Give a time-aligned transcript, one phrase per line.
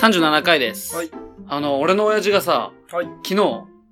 [0.00, 0.96] 37回です。
[0.96, 1.10] はい。
[1.46, 3.06] あの、俺の親父がさ、はい。
[3.22, 3.36] 昨日、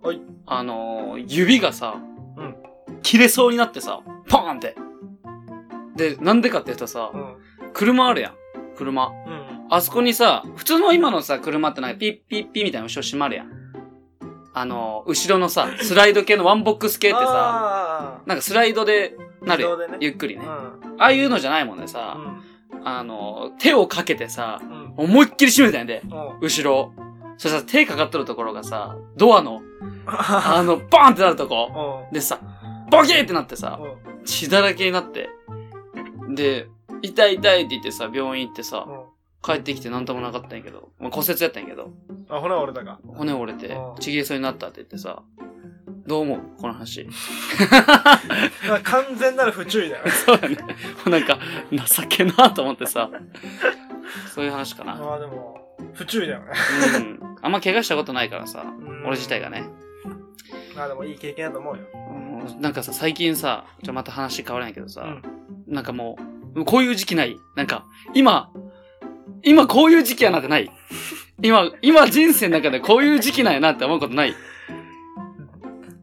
[0.02, 1.96] はいあの、指がさ、
[2.36, 2.56] うん
[3.02, 4.74] 切れそうになってさ、ポーンって。
[5.96, 7.36] で、なんでかって言うとさ、うん。
[7.74, 8.34] 車あるやん。
[8.76, 9.08] 車。
[9.08, 9.66] うん。
[9.70, 13.50] あそこにさ、普通の今のさ、車ってなんかピッピッピッみたいな後ろ閉まるやん。
[14.54, 19.72] あの、後ろのさ、スライド系のワンボックス系ってさ、あなんかスライドでなるやん。
[19.72, 20.44] 自動でねゆっくりね。
[20.46, 20.56] ーあ
[20.94, 21.02] うん。
[21.02, 22.42] あいうのじゃないもんねうさ、ん。
[22.84, 24.77] あの、手をかけてさ、うん。
[24.98, 26.02] 思いっきり閉めたんやで。
[26.04, 26.38] うん。
[26.40, 26.92] 後ろ。
[27.38, 29.62] そしたら手かかっとるところがさ、ドアの、
[30.06, 32.04] あの、バーンってなるとこ。
[32.10, 32.40] うでさ、
[32.90, 34.24] ボキーってなってさん。、うん。
[34.24, 35.30] 血だらけになって。
[36.30, 36.66] で、
[37.02, 39.00] 痛い痛いって言ってさ、病院行ってさ、うん。
[39.40, 41.90] 帰ってきてなんともなかったんやけど、まあ、骨折やったんやけど、
[42.28, 42.98] あ、骨折れたか。
[43.06, 45.22] 骨折れてう、んちぎれそうになったって言ってさ、
[46.08, 46.40] どう思う？
[46.60, 47.06] この話。
[48.68, 50.10] まあ完全なる不注意だよね。
[50.26, 50.56] そうだね。
[50.56, 50.64] も
[51.06, 51.38] うなんか、
[51.70, 53.10] 情けなと思ってさ、
[54.34, 54.94] そういう話かな。
[54.94, 55.58] まあでも、
[55.94, 56.46] 不注意だよね。
[56.96, 57.36] うん。
[57.42, 59.64] あんま怪我したことないからさ、うん俺自体がね。
[60.76, 61.82] まあでもいい経験だと思うよ。
[61.94, 65.22] うんなんかさ、最近さ、ちょ、また話変わらないけどさ、うん
[65.66, 66.16] なんかも
[66.54, 67.84] う、こういう時期ないなんか、
[68.14, 68.50] 今、
[69.42, 70.70] 今こういう時期やなってない
[71.42, 74.34] 今、今人生の中でこういう時期なんやなって思うことない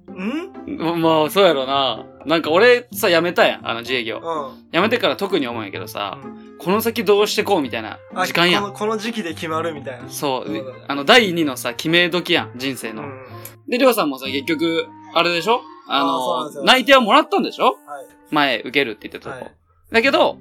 [0.08, 0.78] うん？
[0.78, 2.06] ままあ、そうやろうな。
[2.26, 4.22] なんか俺さ、辞めたやん、あの自営業。
[4.23, 4.72] うん。
[4.72, 8.64] 辞めてから特に思うんやけどさ、うんこの先どうしてこうみたいなあ時間やん。
[8.64, 10.09] このこの時期で決まるみたいな。
[10.09, 13.03] そう、あの、第二のさ、決め時やん、人生の。
[13.03, 13.25] うん。
[13.67, 15.61] で、りょうさんもさ、結局、あれでしょ？
[15.88, 17.66] あのですよ内定はもらったんでしょ？
[17.66, 17.76] はい。
[18.31, 19.45] 前、受けるって言ってたとこ。
[19.45, 19.56] はい
[19.92, 20.39] だけど、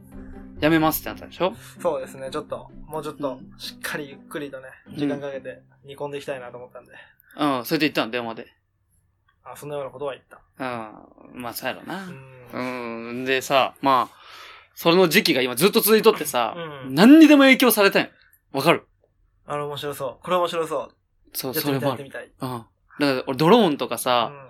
[0.59, 1.53] 辞めますってなったでしょ？
[1.81, 6.92] そうですね、ちょっと、もうちょっと、しっかりゆっくりとね、時間かけて煮込んでいきたいなと思ったんで。
[7.39, 8.47] うん、それで言ったの、電話で。
[9.45, 10.41] あ、そんなようなことは言った。
[11.35, 12.07] うん、まあ、そうやろな
[12.55, 12.59] う。
[12.59, 13.09] ん。
[13.11, 14.17] うん、でさ、まあ、
[14.75, 18.08] その時期が今ずっと続いとってさ、うん何にでも影響されたんや
[18.53, 18.86] わかる？
[19.46, 20.24] あれ面白そう。
[20.24, 20.90] これ面白そう。
[21.33, 21.86] そう、それもある。
[21.89, 22.24] やってみたい。
[22.24, 22.30] うん。
[22.40, 22.67] だか
[22.98, 24.48] ら俺ドローンとかうさ、ん。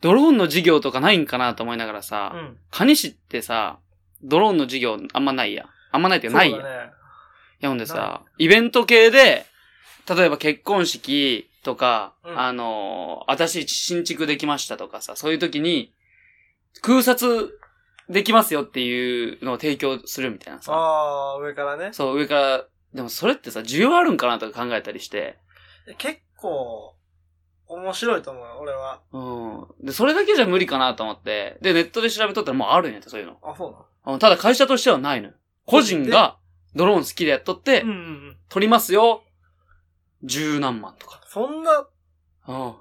[0.00, 2.56] ドローンの授業とかないんかなと思いながらさ、うん。
[2.70, 3.78] 蟹市ってさ、
[4.22, 5.66] ドローンの授業あんまないやん。
[5.92, 6.64] あんまないってないやね。
[6.64, 6.66] い
[7.60, 9.46] やほんでさ、イベント系で、
[10.08, 15.92] 例えば結婚式とか、うんあのー、私新築できましたとかさ、そういう時に、
[16.80, 17.56] 空撮
[18.08, 20.72] できますよっていうのを提供するみたいなさ。
[20.74, 21.90] ああ、上からね。
[21.92, 22.64] そう、上から、
[22.94, 25.38] でもそれってさ、需要あるんかなとか考えたりして、
[25.98, 26.94] 結構、
[27.66, 29.00] 面白いと思うよ、俺は。
[29.12, 29.18] う
[29.82, 29.86] ん。
[29.86, 33.38] で、それだけじゃ無理かなと思って、で、ネットで調べとったらもうあるんやって、そういうの。
[33.42, 33.86] あ、そうなの？
[34.14, 35.34] うんただ会社としてはないのよ。
[35.64, 36.36] 個人が
[36.74, 37.98] ドローン好きでやっとってうん、うんう
[38.32, 38.36] ん。
[38.48, 39.22] 撮りますよ。
[40.24, 41.20] 十何万とか。
[41.28, 41.86] そんな、
[42.48, 42.74] うん。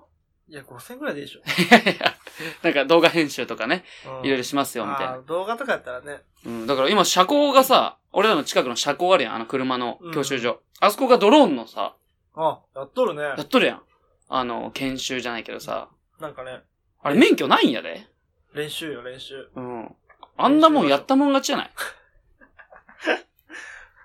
[0.52, 1.40] いや、5000ぐらいでいいでしょ。
[1.40, 1.44] い
[1.86, 2.14] やいや、
[2.62, 5.18] なんか動画編集とかね、うんいろいろしますよ、みたいな。
[5.20, 6.22] 動画とかやったらね。
[6.46, 6.68] うん。
[6.68, 10.62] だから今、車高がさ、俺らの近くの車高あるやん、あの車の教習所。
[10.82, 11.96] あそこがドローンのさ、
[12.36, 13.22] あ、やっとるね。
[13.24, 13.82] やっとるやん。
[14.28, 15.88] あの、研修じゃないけどさ。
[16.20, 16.60] なんかね、
[17.02, 18.06] あれ免許ないんやで。
[18.54, 19.50] 練習よ、練習。
[19.56, 19.96] うん。
[20.38, 21.72] あんなもんやったもん勝ちじゃない？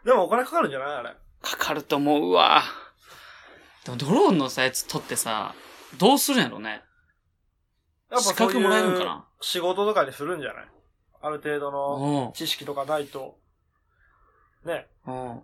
[0.04, 1.14] でもお金かかるんじゃないあれ。
[1.42, 2.62] かかると思うわ。
[3.84, 5.54] でもドローンのさ、やつ撮ってさ、
[5.98, 6.82] どうするんやろね。
[8.10, 10.68] やっぱ資格もらえるんかな仕事とかにするんじゃない？
[11.22, 12.32] ある程度のうん。
[12.32, 13.36] 知識とかないと、
[14.64, 15.42] ね、うん。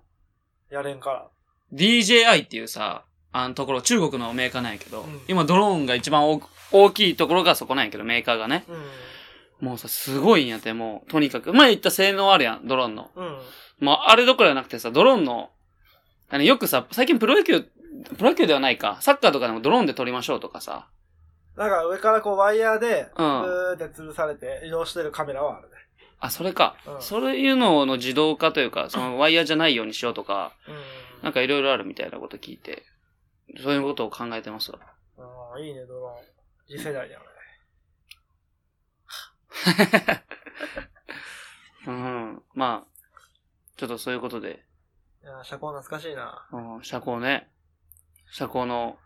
[0.70, 1.28] やれんから。
[1.72, 8.64] DJI っていうさ、あのところ、中国のメーカーなんやけど、うん今ドローンが一番大大きいところがそこなんやけど、メーカーがね。
[8.68, 9.68] うん。
[9.68, 11.52] もうさ、すごいんやって、もう、とにかく。
[11.52, 13.10] 前言った性能あるやん、ドローンの。
[13.14, 13.38] うん。
[13.78, 15.50] まあ、あれどころじゃなくてさ、ドローンの、
[16.30, 17.64] あの、よくさ、最近プロ野球、
[18.02, 20.88] プロ野球ではないか、サッカーとかでもドローンで撮りましょうとかさ。
[21.56, 23.22] なんか上からこうワイヤーで、う。
[23.22, 25.74] うんーって吊るされて移動してるカメラはあるね。
[26.18, 26.76] あ、それか。
[26.86, 31.24] うんそういうのの自動化というか、そのワイヤーじゃないようにしようとか、うん。
[31.24, 32.84] なんかいろいろあるみたいなこと聞いて、
[33.62, 34.78] そういうことを考えてますわ。
[35.18, 36.24] ああ、いいね、ドローン。
[36.66, 37.26] 次世代だよね。
[41.86, 42.42] うん。
[42.54, 42.92] まあ、
[43.77, 44.65] ちょっとそういうことで、
[45.22, 46.48] いやー、車高懐かしいな。
[46.53, 47.52] うん、社交ね、
[48.32, 48.96] 社交の、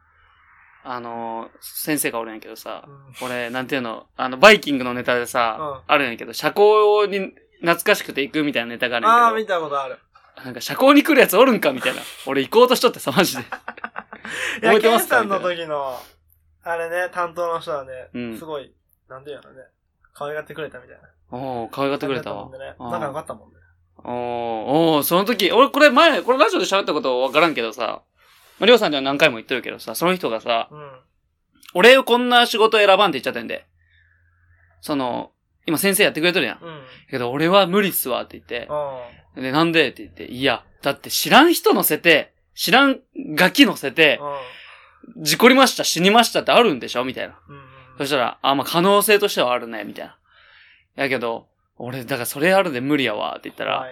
[0.84, 3.26] あのー先生がおるんやけどさう、ん。
[3.26, 9.99] 俺、なんていうの、あの、バイキングのネタでさ、うんあるんやけど、社交に懐かしくて行くみたいなネタがあるんああ、やけ見たことある。
[10.37, 12.02] ど、なんか社交に来るやつおるんかみたいな。
[12.26, 13.43] 俺行こうとしとってさ、マジで。
[14.62, 15.23] 覚えてますか？
[15.23, 15.99] みたいなの時の、
[16.62, 18.73] あれね、担当の人はね、うんすごい、
[19.08, 19.62] なんていうのね、
[20.14, 21.02] 可愛がってくれたみたいな。
[21.38, 22.49] おー、可愛がってくれたわ。
[22.78, 23.56] 仲良かったもんね。
[24.05, 24.12] おー、
[24.96, 28.02] おー、その時、俺これ前、これラジオで喋ったことわからんけどさ、
[28.58, 30.91] まあ、りょうさんには何回も言ってるけどさ、その人がさ、うん。
[31.75, 33.67] 俺をこんな仕事選ばんって言っちゃったんで。
[34.81, 35.32] その、
[35.67, 36.58] 今先生やってくれとるやん。
[36.62, 36.82] うん。
[37.11, 38.69] けど俺は無理っすわって言って。
[38.70, 43.00] あで、なんでって言って、いや、だって知らん人乗せて、知らん
[43.35, 44.20] ガキ乗せて、
[45.19, 47.38] 事故りました、死にましたってあるんでしょみたいな。
[47.49, 47.56] うん。
[47.56, 47.62] うん。
[47.99, 50.17] そしたら、あ、まあ、可能性としてはあるね、みたいな。
[50.97, 53.87] やけど、俺、だからそれあるで無理やわ、って言ったら、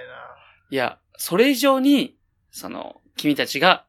[0.70, 2.17] いや、それ以上に、
[2.50, 3.84] その、君たちが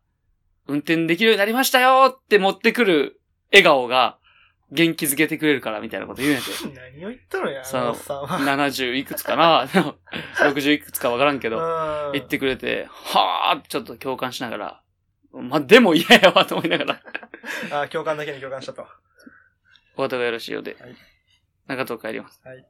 [0.68, 3.22] 運転できるようになりましたよって持ってくる
[3.52, 4.18] 笑顔が
[4.72, 6.50] 元気づけてくれるからみたいなこと言うんやて。
[6.68, 6.82] な。
[6.92, 8.28] 何を言ったのや、そのおっさんは。
[8.28, 9.66] 70いくつかな
[10.38, 12.12] ?60 いくつかわからんけど、うん。
[12.14, 14.82] 言ってくれて、はぁーってちょっと共感しながら、
[15.32, 17.02] まあ、でも嫌やわと思いながら、
[17.82, 18.88] あ、共感だけに共感したと。
[19.98, 20.96] お後がよろしいようではい、
[21.68, 22.42] 中東帰ります。
[22.44, 22.66] はい。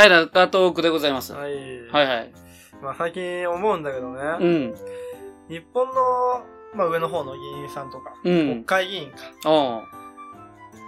[0.00, 1.34] はい、中東区でございます。
[1.34, 1.52] ははい。
[1.52, 2.32] いはい。
[2.80, 4.20] まあ最近思うんだけどね。
[4.40, 4.74] うん。
[5.50, 5.92] 日本の、
[6.74, 8.64] まあ上の方の議員さんとか、うん国。
[8.64, 9.18] 会議員か。
[9.44, 9.82] おう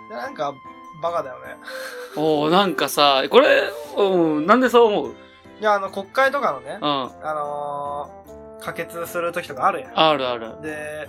[0.09, 0.55] でなんか、
[1.03, 1.56] バカだよね。
[2.17, 3.64] おうなんかさ、これ、
[3.99, 5.06] うん、なんでそう思う？
[5.09, 5.12] うん。
[5.12, 5.17] い
[5.61, 9.91] や、あの、国会とかのね、ああのー、可決する時とかあるやん。
[10.17, 10.62] るある。
[10.62, 11.06] で、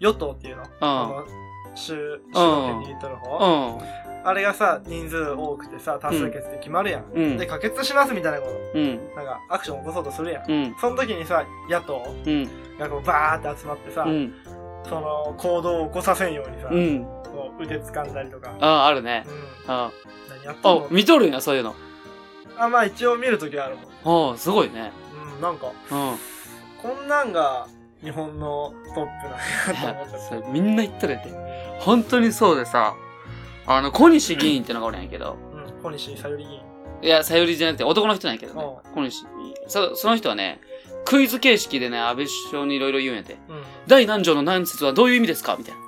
[0.00, 1.24] 与党っていうの、あの
[1.74, 3.80] 州、主導権握っとるう方、ん。
[4.24, 7.04] あれがさ、人数多くてさ、多数決で決まるやん。
[7.12, 9.14] うんで、可決しますみたいなこと、うん。
[9.16, 10.50] なんか、アクション起こそうとするやん。
[10.50, 10.76] うん。
[10.80, 12.02] その時にさ、野党？
[12.24, 12.48] うん。
[12.78, 14.34] がこうバーって集まってさ、うん。
[14.88, 17.04] その行動を起こさせんようにさ、うん。
[17.04, 18.54] こう腕掴んだりとか。
[18.60, 19.30] ああ、あるねう。
[19.68, 19.70] ん。
[19.70, 19.90] あ
[20.28, 21.74] 何やってんあの、見とるんや、そういうの。
[22.58, 24.30] あ、まあ一応見るときはあるもん。
[24.30, 24.92] ああ、すごいね。
[25.36, 26.18] うん、なんか、うん。
[26.80, 27.66] こんなんが
[28.02, 31.30] 日本のトップなんやと思っちゃ そっれみんな言っとるやて。
[31.80, 32.94] 本当にそうでさ、
[33.66, 35.58] あの、小西議員ってのがおるんやけど、た。
[35.58, 36.60] うん、小西さゆり議員。
[37.02, 38.62] いや、さゆりじゃなくて男の人なんやけどね。
[38.62, 39.54] う小西議員。
[39.68, 40.60] そ、その人はね、
[41.04, 43.36] クイズ形式でね、安倍首相にいろいろ言うんやて。
[43.48, 43.56] うん。
[43.56, 43.62] うん。
[43.86, 45.80] 第何条の何節はどういう意味ですかみたいな。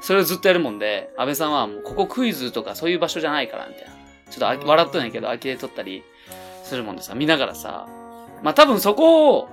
[0.00, 3.90] それをずっとやるもんで、安倍さんはもうここクイズとかそういう場所じゃないから、みたいな。
[4.30, 6.02] ちょっとあうん笑っとんやけど、呆れとったり
[6.62, 7.86] するもんでさ、見ながらさ、
[8.42, 9.48] まあ多分そこを、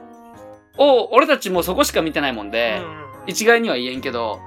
[0.81, 4.39] を、俺たちもそこしか見てないもんで、うんうん一概には言えんけど、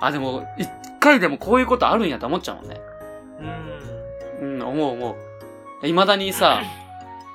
[0.00, 0.68] あ、でも、一
[1.00, 2.80] 回でもこういうことあるんやと思っちゃうもんね。
[4.40, 4.54] うん。
[4.54, 5.16] うん、思う思う。
[5.86, 6.62] 未だにさ、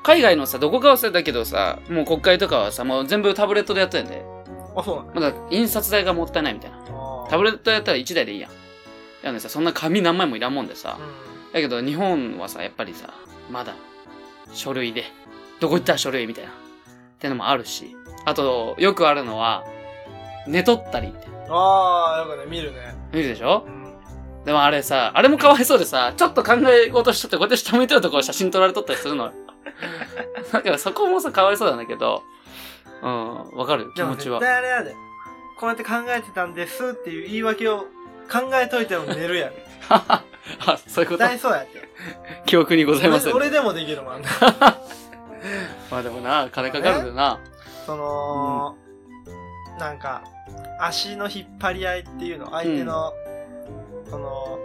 [0.03, 4.25] 海外のさ、どこか忘れたけどさ、もう国会とかはさ、もう全部タブレットでやったんやで。
[4.75, 6.77] あ、そうなのまだ印刷代がもったいないみたいな。
[7.29, 8.51] タブレットやったら1台でいいやん。
[9.23, 10.97] やのにさ、そんな紙何枚もいらんもんでさ。
[11.53, 13.13] だけど日本はさ、やっぱりさ、
[13.49, 13.75] まだ、
[14.53, 15.05] 書類で、
[15.59, 16.51] どこ行ったら書類みたいな。
[16.51, 16.53] っ
[17.19, 17.95] てのもあるし。
[18.25, 19.63] あと、よくあるのは、
[20.47, 21.13] 寝取ったり。
[21.49, 22.95] ああ、よくね、見るね。
[23.11, 23.65] 見るでしょ？
[23.67, 23.83] うん。
[24.45, 29.33] でもあれさ、あれもかわいそうでさ、ちょっと考え事しとって、こうやって下向いてるところ写真撮られとったりするのよ。
[30.51, 32.23] だからそこもさ、かわいそうなんだけど、
[33.01, 33.91] うん、わかる？
[33.95, 34.39] 気持ちは。
[34.39, 34.95] 対あれやで。
[35.59, 37.79] こうやって考えてたんですっていう言い訳を
[38.31, 39.51] 考えといても寝るやん。
[39.89, 40.23] あ、
[40.87, 41.19] そういうこと？
[41.19, 41.81] 大そうやって。
[42.45, 43.33] 記憶にございません。
[43.33, 44.21] 俺俺でもできるもん。
[45.91, 47.39] まあでもな、金かかるでな。
[47.85, 48.75] その、
[49.79, 50.23] なんか、
[50.79, 53.13] 足の引っ張り合いっていうの、相手の、
[54.09, 54.59] その、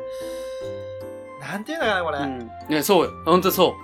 [1.40, 2.18] なんていうのかな、これ。
[2.18, 2.50] うん。
[2.68, 3.12] いや、そうよ。
[3.25, 3.75] ほんとそ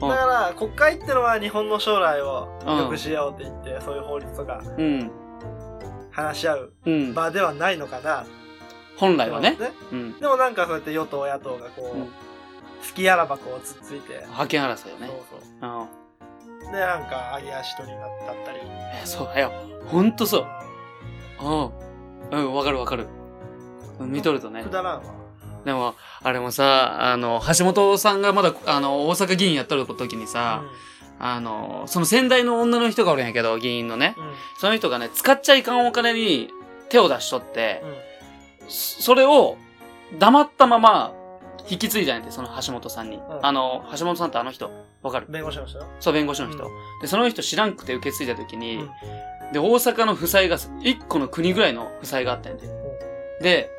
[0.00, 5.10] だから、国会ってのは日本の将来を良くしようって言って、そういう法律とかうん。
[6.10, 7.14] 話し合ううん。
[7.14, 8.26] 場ではないのかな。
[8.96, 9.56] 本来はね。
[9.92, 10.18] うん。
[10.18, 12.08] でもなんかそうやって与党野党がこう、うん
[12.80, 15.08] 好きあらばこうつっついて、覇権争いよね。
[15.08, 15.60] そううん。
[15.60, 15.88] そう。
[16.72, 18.10] で、なんか揚げ足取りになっ
[18.44, 18.58] たり。
[19.02, 19.52] え、そうだよ。
[19.86, 20.46] ほんとそう。
[22.32, 22.38] うん。
[22.38, 23.06] うん、わかるわかる。
[24.00, 24.70] うん見とるとねく。
[24.70, 25.02] だらんわ。
[25.64, 30.62] でも、あれもさ、あの、橋本さんがまだ、あの、大阪議員やっとる時にさ、
[31.18, 34.14] あの、その先代の女の人がおるんやけど、議員のね。
[34.16, 34.26] うん。
[34.28, 34.32] うん。
[34.58, 36.50] その人がね、使っちゃいかんお金に
[36.90, 37.82] 手を出しとって、
[38.62, 38.70] うん。
[38.70, 39.56] そそれを
[40.18, 41.12] 黙ったまま
[41.70, 43.16] 引き継いだんやて、その橋本さんに。
[43.16, 44.70] んあの、橋本さんってあの人、
[45.02, 45.26] わかる？
[45.28, 45.78] 弁護士の人？
[45.78, 45.86] よ。
[46.00, 46.64] そう、弁護士の人。
[46.64, 46.70] うん
[47.00, 48.90] で、その人知らんくて受け継いだ時に、うん
[49.52, 52.68] で、大阪の負債が、一個の国ぐらいの負債があったんやて。
[53.42, 53.70] で、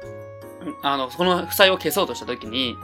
[0.84, 2.76] あの、その負債を消そうとした時に、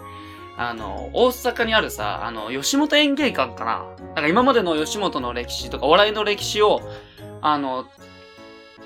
[0.57, 6.81] あの、大阪にあるさ、あの、吉本演芸館かななんか今までの吉本の歴史とか、お笑いの歴史を、
[7.41, 7.85] あの、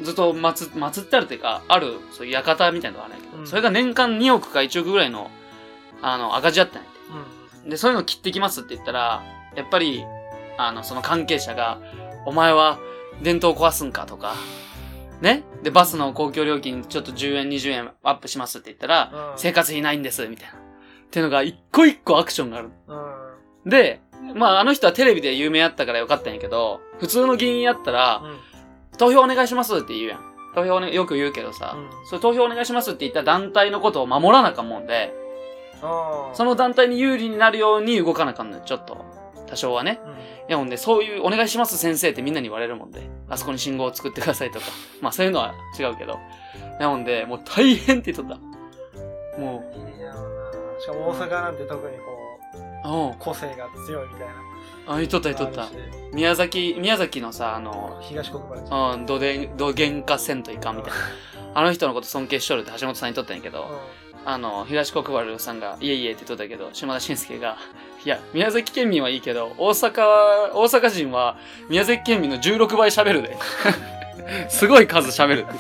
[0.02, 5.30] ずっと祀祀ってあるというか、ある、そういう館みたいなのがあるんやけど、うんそれが年間2億か1億ぐらいの、
[6.02, 6.90] あの、赤字あったんやて。
[7.64, 7.70] うん。
[7.70, 9.24] で、そういうの切ってきますって言ったら、
[9.56, 10.06] やっぱり、
[10.58, 11.80] あの、その関係者が、
[12.26, 12.80] お前は
[13.22, 14.36] 伝統壊すんかとか、
[15.22, 15.44] ね？
[15.64, 20.54] で、バスの公共料金ちょっと10円、20円アップしますって言ったら、うん生活費ないんです、みたいな。
[20.54, 20.58] っ
[21.12, 22.70] ていうのが一個一個アクションがある。
[23.66, 23.70] うん。
[23.70, 24.02] で、
[24.36, 28.98] まああの人はテレビで有名やったからよかったんやけど、普通の議員やったら、うん。
[28.98, 30.22] 投票お願いしますって言うやん。
[30.56, 35.14] 投票おね、よく言うけどさ、うんそれ投票お願いしますって言った団体のことを守らなあかんもんで。
[35.82, 38.98] その団体に有利になるように動かなあかんのよ、ちょっと。
[39.48, 40.00] 多少はね。
[40.06, 40.12] うん。
[40.12, 40.16] い
[40.50, 44.66] やほんで、そういう、お願いします先生ってみんなに言われるもんで、あそこに信号を作ってくださいとか。
[45.02, 46.14] まあそういうのは違うけど。
[46.80, 49.40] いやほんで、もう大変って言っとった。
[49.40, 49.64] も
[49.96, 50.14] いいや。
[50.80, 52.04] しかも大阪なんて特にこ
[52.86, 53.16] う、うんう、。
[53.20, 54.34] 個性が強いみたいな。
[54.88, 55.70] あ、言っとった言っとった
[56.14, 58.94] 宮崎、宮崎のさ、あの、東国原寺。
[58.94, 60.98] うん、どで、どげんかせんといかんみたいな。
[61.54, 63.68] あの人のこと尊敬しとるって橋本さんにとったんやけど、
[64.26, 67.58] あの、東国原さんが、いえいえって言っとったけど、島田紳介が、
[68.06, 71.38] いや、宮崎県民はいいけど、大阪は、大阪人は、
[71.70, 73.38] 宮崎県民の16倍喋るで。
[74.50, 75.54] すごい数喋るって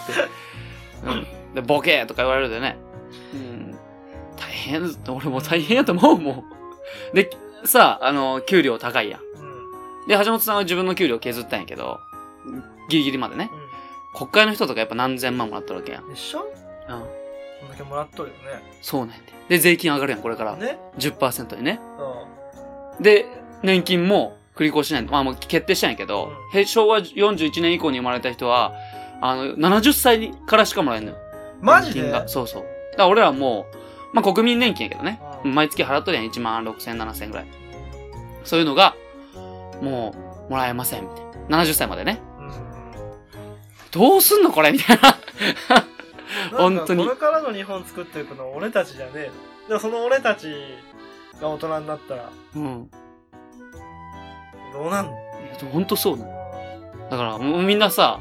[1.03, 1.27] 言って。
[1.49, 1.55] うん。
[1.55, 2.77] で、ボケーとか言われるでね。
[3.33, 3.77] うん。
[4.37, 6.43] 大変、俺も大変やと思う、も
[7.13, 7.15] う。
[7.15, 7.29] で、
[7.65, 9.21] さ、あの、給料高いやん。
[9.21, 10.01] うん。
[10.03, 10.07] うん。
[10.07, 11.99] で、橋本さんは自分の給料削ったんやけど、
[12.89, 13.49] ギリギリまでね。
[14.15, 16.03] 国会の人とかやっぱ何千万もらってるわけやん。
[16.03, 16.09] うん。
[16.09, 16.45] でしょ？
[16.87, 17.03] うん。
[17.59, 18.35] こんだけもらっとるよ
[18.81, 19.33] そうなんやて。
[19.49, 20.55] で、税金上がるやん、これから。
[20.55, 20.65] ね？
[20.65, 20.79] ね。
[20.97, 21.79] 10%にね。
[22.99, 23.25] うで、
[23.63, 28.73] 年金も繰り越しないまあもう決定したんやけど、うん平昭和41年以降に生まれた人は、
[29.21, 31.17] あの、70歳からしかもらえんのよ。
[31.61, 31.65] ん。
[31.65, 32.01] マジで？
[32.01, 32.27] 年金が。
[32.27, 32.63] そうそう。
[32.91, 33.65] だから俺らはも
[34.13, 35.21] う、まあ国民年金やけどね。
[35.23, 37.47] うん毎月払っとるやん、1万6千、7千ぐらい。
[38.43, 38.95] そういうのが、
[39.81, 40.13] も
[40.47, 41.63] う、もらえません、みたいな。
[41.63, 42.19] 70歳までね。
[42.39, 42.51] うん。
[43.91, 45.17] どうすんのこれみたいな。
[46.55, 49.67] 本当にこれからの日本作っていくのは俺たちじゃねえの。
[49.67, 50.47] でもその俺たち
[51.41, 52.89] が大人になったら、うん。
[54.73, 55.11] どうなんの？
[55.11, 55.15] い
[55.65, 56.31] やほんとそうなの。
[57.09, 58.19] だから、もうみんなさ、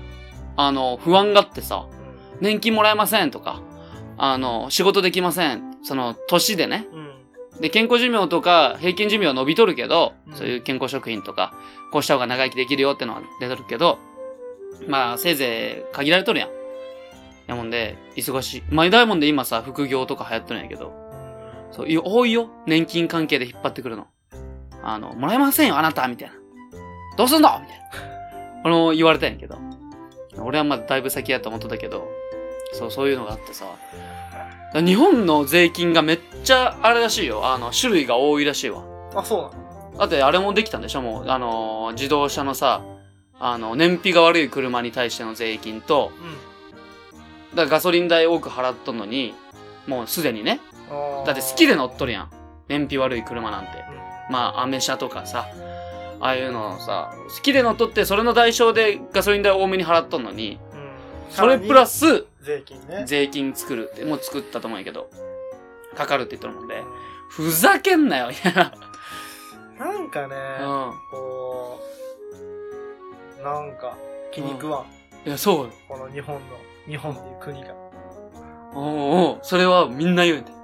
[0.56, 1.86] あの、不安がってさ、
[2.40, 3.60] 年金もらえませんとか、
[4.16, 5.76] あの、仕事できません。
[5.82, 6.88] その、年でね。
[6.92, 6.98] うん。
[7.54, 7.60] うん。
[7.60, 11.52] で、健康寿命とか、平均寿命は伸びとるけど、うんそういう健康食品とか、
[11.92, 13.98] こうした方が長生きできるよってのは出とるけど、
[14.86, 16.50] まあ、せいぜい限られとるやん。
[17.48, 18.62] やもんで、忙しい。
[18.70, 20.92] まあ、だいもんで今さ、副業とか流行ってるんやけど、
[21.72, 22.48] そう、いや多いよ。
[22.66, 24.06] 年金関係で引っ張ってくるの。
[24.82, 26.34] あの、もらえませんよ、あなたみたいな。
[27.16, 27.48] どうすんの？
[27.60, 27.84] みたいな。
[28.64, 29.58] あの、言われたんやけど。
[30.38, 32.08] 俺はまだだいぶ先やと思ってたけど、
[32.74, 33.66] そう、そういうのがあってさ。
[34.74, 37.52] 日本の税金がめっちゃあれらしいよ。
[37.52, 38.84] あの、種類が多いらしいわ。
[39.14, 39.98] あ、そうなの？
[39.98, 41.02] だってあれもできたんでしょ？
[41.02, 42.82] もう、あのー自動車のさ、
[43.40, 46.47] あの、燃費が悪い車に対しての税金と、う
[47.50, 49.34] だからガソリン代多く払っとんのに、
[49.86, 50.60] もうすでにね、
[51.24, 52.30] だって好きで乗っとるやん。
[52.68, 53.70] 燃費悪い車なんて。
[53.70, 54.32] うん。
[54.32, 55.48] まあ、アメ車とかさ、
[56.20, 61.34] ああいうのをさ、好きで乗っとって、それの代償でガソリン代多めに払っとんのに、うん。
[61.34, 63.04] それプラス、ス、税金ね。
[63.06, 65.10] 税金作るって、もう作ったと思うんやけど、
[65.96, 66.82] かかるって言っとるもんで、
[67.30, 68.72] ふざけんなよ、いな。
[69.78, 71.80] なんかね、うこ
[73.40, 73.96] う、なんか、
[74.32, 74.84] 気に食わん。
[74.84, 74.86] ん。
[75.28, 75.72] いや、そうよ。
[75.88, 76.40] この日本の、
[76.88, 77.74] 日本っていう国が。
[78.74, 78.84] おう
[79.30, 80.56] おうそれはみんな言うんだよ。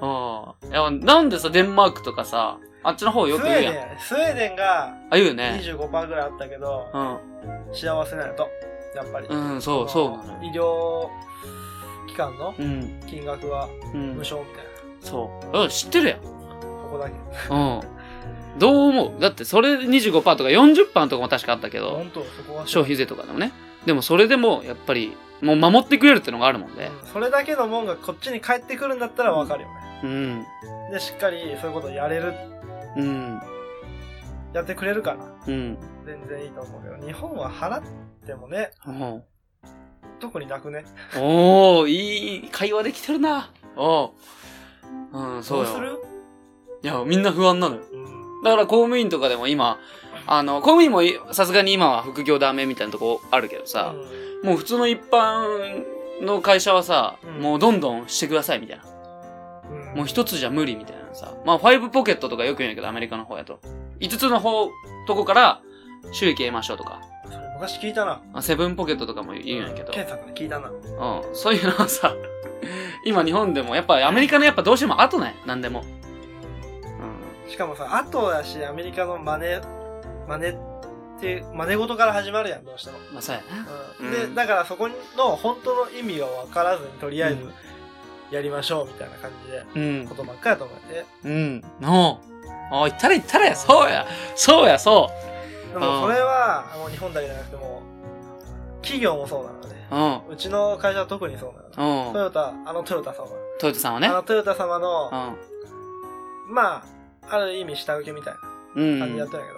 [0.00, 0.66] ああ。
[0.66, 3.74] いや、なんでさ、デンマークとかさ、あっちの方よスウく言うやん。
[3.74, 3.98] ェーデン。
[3.98, 5.60] スウェーデンがあ、言うよね。
[5.62, 6.98] 25%ぐらいあったけど、う
[7.70, 7.74] ん。
[7.74, 8.48] 幸せなんやと。
[8.96, 9.26] やっぱり。
[9.28, 10.38] うん、そう、そうなのよ。
[10.42, 11.08] 医療
[12.08, 13.00] 機関のうん。
[13.06, 14.22] 金額はうん無。
[14.22, 14.64] 償みたい
[15.00, 15.58] そう。
[15.62, 16.22] うん、知ってるやん。
[16.22, 16.28] な。
[16.28, 17.14] ここだけ。
[17.50, 17.80] うん。
[18.58, 19.20] どう思う？
[19.20, 22.66] だってそれで25%とか40%とかも確かあったけど、本当そこは。
[22.66, 23.52] 消費税とかでもね。
[23.88, 26.88] でもそれでも、やっぱり、もう守ってくれるってのがあるもんで。
[26.88, 30.00] うんそれだけのもんがこっちに帰ってくるんだったらわかるよね。
[30.04, 30.46] うん。
[30.92, 32.34] で、しっかりそういうことやれる、
[32.98, 33.40] うん。
[34.52, 35.78] やってくれるから、うん。
[36.04, 37.82] 全然いいと思うけど、日本は払っ
[38.26, 39.22] てもね、お
[40.20, 40.84] 特になくね。
[41.16, 43.50] おー、いい会話できてるな。
[43.74, 44.10] おう。
[45.14, 45.64] うん、そうよ。
[45.64, 45.98] どうする？
[46.82, 47.82] いや、みんな不安なのよ。
[47.90, 48.42] うん。
[48.42, 49.78] だから公務員とかでも今、
[50.28, 53.94] あの、公務員もいさすがに今は副業ダメみたいなとこあるけどさ、
[54.44, 55.84] もう普通の一般
[56.22, 58.84] の会社はさ、うんもうどんどんしてくださいみたいな。
[59.70, 61.34] うん、もう一つじゃ無理みたいなさ。
[61.46, 63.60] まあ、ファイブポケットとかよく言うんやけど、アメリカの方やと。
[64.00, 64.68] 五つの方、
[65.06, 65.60] とこから
[66.12, 67.00] 収益得ましょうとか。
[67.24, 68.20] それ昔聞いたな。
[68.34, 69.92] あセブンポケットとかも言うんやけど。
[69.92, 70.68] 検索で聞いたな。
[70.68, 71.34] うん。
[71.34, 72.14] そういうのはさ、
[73.04, 75.84] 今日本でも、やっぱアメリカのやっぱどうしても後ね、なんでも。
[77.46, 79.77] うしかもさ、後だし、アメリカの真似、
[80.28, 82.98] 真似って、真似事から始まるやん、どうしても。
[82.98, 83.00] ん。
[83.12, 83.66] まあ、そうやな。
[84.00, 87.52] うん、うんで、だからそこの本当の意味を分からずに、とりあえずうん
[88.30, 90.14] やりましょうみたいな感じで、うんこ。
[90.14, 91.06] とばっかりだと思って。
[91.24, 91.60] うん。
[91.80, 92.20] の
[92.70, 94.06] あ、言ったら言ったらや、そうや。
[94.36, 95.10] そうや、そ
[95.70, 95.72] う。
[95.72, 97.82] でもそれは、もう日本だけじゃなくても、
[98.82, 100.22] 企業もそうなのね。
[100.28, 100.34] うん。
[100.34, 102.06] うちの会社は特にそうなの。
[102.08, 102.12] うん。
[102.12, 103.28] トヨタ、あのトヨタ様。
[103.58, 104.08] トヨタさんはね。
[104.08, 105.10] あのトヨタ様の
[106.48, 106.54] う、ん。
[106.54, 106.84] ま
[107.30, 108.34] あ、ある意味下請けみたい
[108.76, 108.98] うん。
[108.98, 109.57] な感じでやってるんやけど、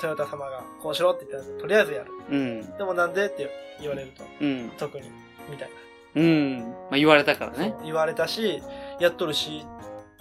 [0.00, 2.12] トヨタ様がこうしろって言ったら、とりあえずやる。
[2.30, 2.76] うん。
[2.76, 3.50] でもなんでって
[3.80, 4.70] 言われると、うん。
[4.78, 5.10] 特に、
[5.50, 5.70] みたい
[6.16, 6.60] うん。
[6.60, 7.58] まあ言われたからな。
[7.58, 8.62] ね言われたし、
[9.00, 9.64] やっとるし、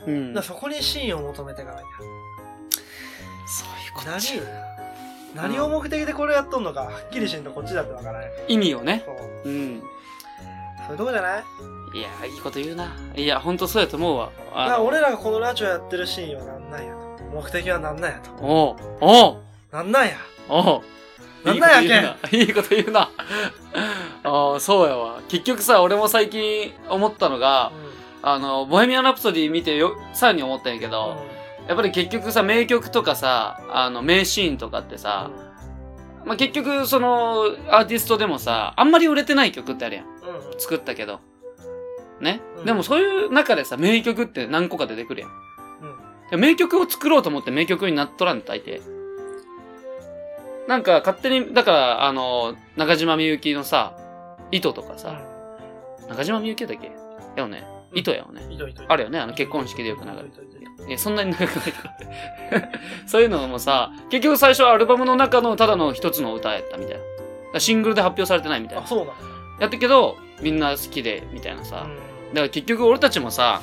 [0.05, 0.43] うん。
[0.43, 1.86] そこに真意を求めていかなきゃ。
[3.46, 4.22] そういうこと何
[5.36, 8.32] 何を目的でこれやっとんのか、はっきりしんとこっちだってわからない。
[8.48, 9.03] 意味をね。
[9.05, 9.50] そう。
[9.50, 9.82] うん。
[10.86, 11.43] そういうとこじゃない？
[11.96, 12.91] いや、いいこと言うな。
[13.15, 14.32] いや、ほんとそうやと思うわ。
[14.82, 17.24] 俺らがこのラジオやってるシーンはなんなんやと。
[17.32, 18.32] 目的はなんなんやと。
[18.41, 19.38] おうおう
[19.74, 20.18] なんなんや？
[20.50, 20.82] おう
[21.44, 23.00] なんなんやいいこと言うな。
[23.01, 23.15] いいこと
[23.74, 23.92] 言う
[24.24, 24.24] な。
[24.24, 25.22] ああ、そうやわ。
[25.27, 27.72] 結局さ、俺も最近思ったのが、
[28.22, 31.18] あの、ボヘミアン・ラプソディ見てよ、さらに思ったんやけど、
[31.68, 35.32] やっぱり結局さ、名曲とかさ、あの、名シーンとかってさ、
[36.25, 40.06] まあ、結局、その、アーティストでもさ、あんまり売れてない曲ってあるやん。
[40.06, 40.51] うん。
[40.51, 40.60] うん。
[40.60, 41.20] 作ったけど。
[42.22, 45.27] ね、うんでもそういう中でさ、名曲って何個か出てくるや
[46.38, 46.39] ん。
[46.39, 48.82] 名曲を作ろうと思って名曲になっとらんと大抵。
[50.67, 53.93] なんか勝手に、だから、あの、中島みゆきのさ、
[54.51, 55.22] 糸とかさ、
[56.10, 56.88] 中島みゆきだっけ？
[57.36, 57.65] やよね。
[57.67, 58.41] うん糸やよね。
[58.50, 60.27] いといといあるよね、あの結婚式でよく流れる。
[60.27, 62.08] いといといといや、そんなに長くないとかって。
[63.05, 66.98] そういうのもさ、結局最初はアルバムの中のただの一つの歌やったみたい
[67.53, 67.60] な。
[67.60, 68.88] シングルで発表されてないみたいあ、な。
[68.88, 69.12] そうなの
[69.60, 71.84] やったけど、みんな好きで、みたいなさ。
[71.86, 71.96] うん
[72.34, 73.62] だから結局俺たちもさ、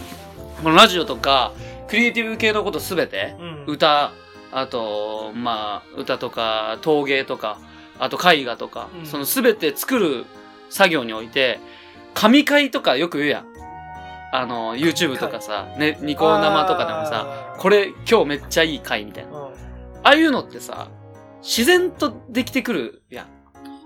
[0.62, 1.50] このラジオとか、
[1.88, 3.64] クリエイティブ系のことすべて、うん。
[4.50, 7.58] 歌、あと、まあ、歌とか、陶芸とか、
[7.98, 10.24] あと絵画とか、うんそのすべて作る
[10.70, 11.60] 作業において、
[12.14, 13.46] 神回とかよく言うやん。
[14.32, 19.36] あの、YouTube とかさ、ね、ニコ生とかでもさ、これ今日めっちゃいい回みたいな。
[19.36, 19.52] あうん。
[20.04, 20.88] あいうのってさ、
[21.42, 23.26] 自然とできてくるやん。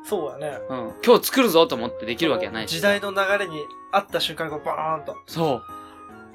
[0.07, 0.59] そうやね。
[0.69, 0.93] うん。
[1.05, 2.73] 今日作るぞと思ってできるわけやないし。
[2.77, 3.59] 時代の流れに
[3.91, 5.63] 合った瞬間がバーンとそ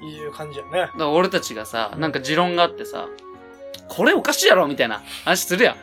[0.02, 0.06] う。
[0.06, 0.72] いう感じやね。
[0.72, 3.08] だから俺たちがさ、なんか持論があってさ、
[3.88, 5.76] これおかしいやろみたいな話するやん。
[5.76, 5.78] う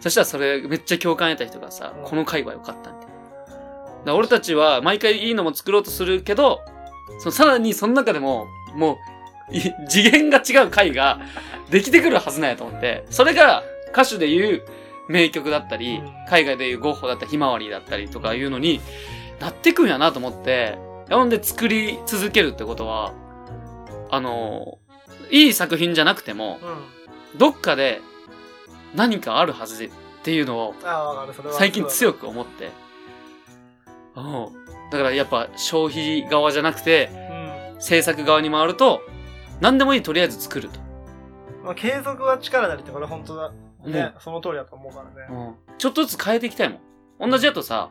[0.00, 3.08] そしたらそれめっちゃ共感得た人がさ、うんこの回は良かったみたい
[4.04, 4.14] な。
[4.14, 6.60] 俺たちは毎回いいのも作ろうとするけど、
[7.20, 8.98] そのさらにその中でも、も
[9.50, 11.20] う、い次元が違う回が
[11.70, 14.62] できてくるはずなんやと思って、それが歌手で言う
[15.08, 18.80] 名曲だったり、うん海外で言うゴッホだったり、ひまわりだったりとかいうのに
[19.38, 20.78] なってくんやなと思って、
[21.10, 23.12] ほんで作り続けるってことは、
[24.10, 24.78] あの、
[25.30, 26.56] いい作品じゃなくても、ん。
[26.56, 27.01] うん。
[27.36, 28.00] どっかで
[28.94, 29.90] 何かあるはずでっ
[30.22, 30.74] ていうのを。
[31.52, 32.20] 最近強く。
[32.20, 32.70] く思って。
[34.16, 34.48] うん。
[34.90, 37.10] だからやっぱ消費側じゃなくて
[37.74, 37.82] うん。
[37.82, 39.00] 制作側に回ると
[39.60, 40.80] 何でもいいとりあえず作ると。
[41.64, 43.52] まあ、継続は力なりってこれ本当だ。
[43.84, 44.12] うんね。
[44.20, 45.26] その通りだと思うからね。
[45.30, 45.76] うん。
[45.78, 46.76] ちょっとずつ変えていきたいも
[47.26, 47.30] ん。
[47.30, 47.90] 同じだとさ、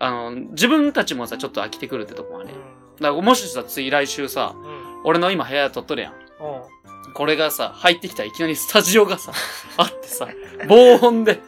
[0.00, 2.58] あの、自分たちもさ、ちょっと飽きてくるってとこもあるやん。
[3.00, 4.62] だからもしさ、次来週さ、うん。
[4.62, 5.02] うん。
[5.04, 6.14] 俺の今部屋撮っとるやん。
[7.08, 7.12] うん。
[7.12, 9.32] これがさ、入ってきたらいきなりスタジオがさ、
[9.76, 10.28] あってさ、
[10.68, 11.40] 防音で、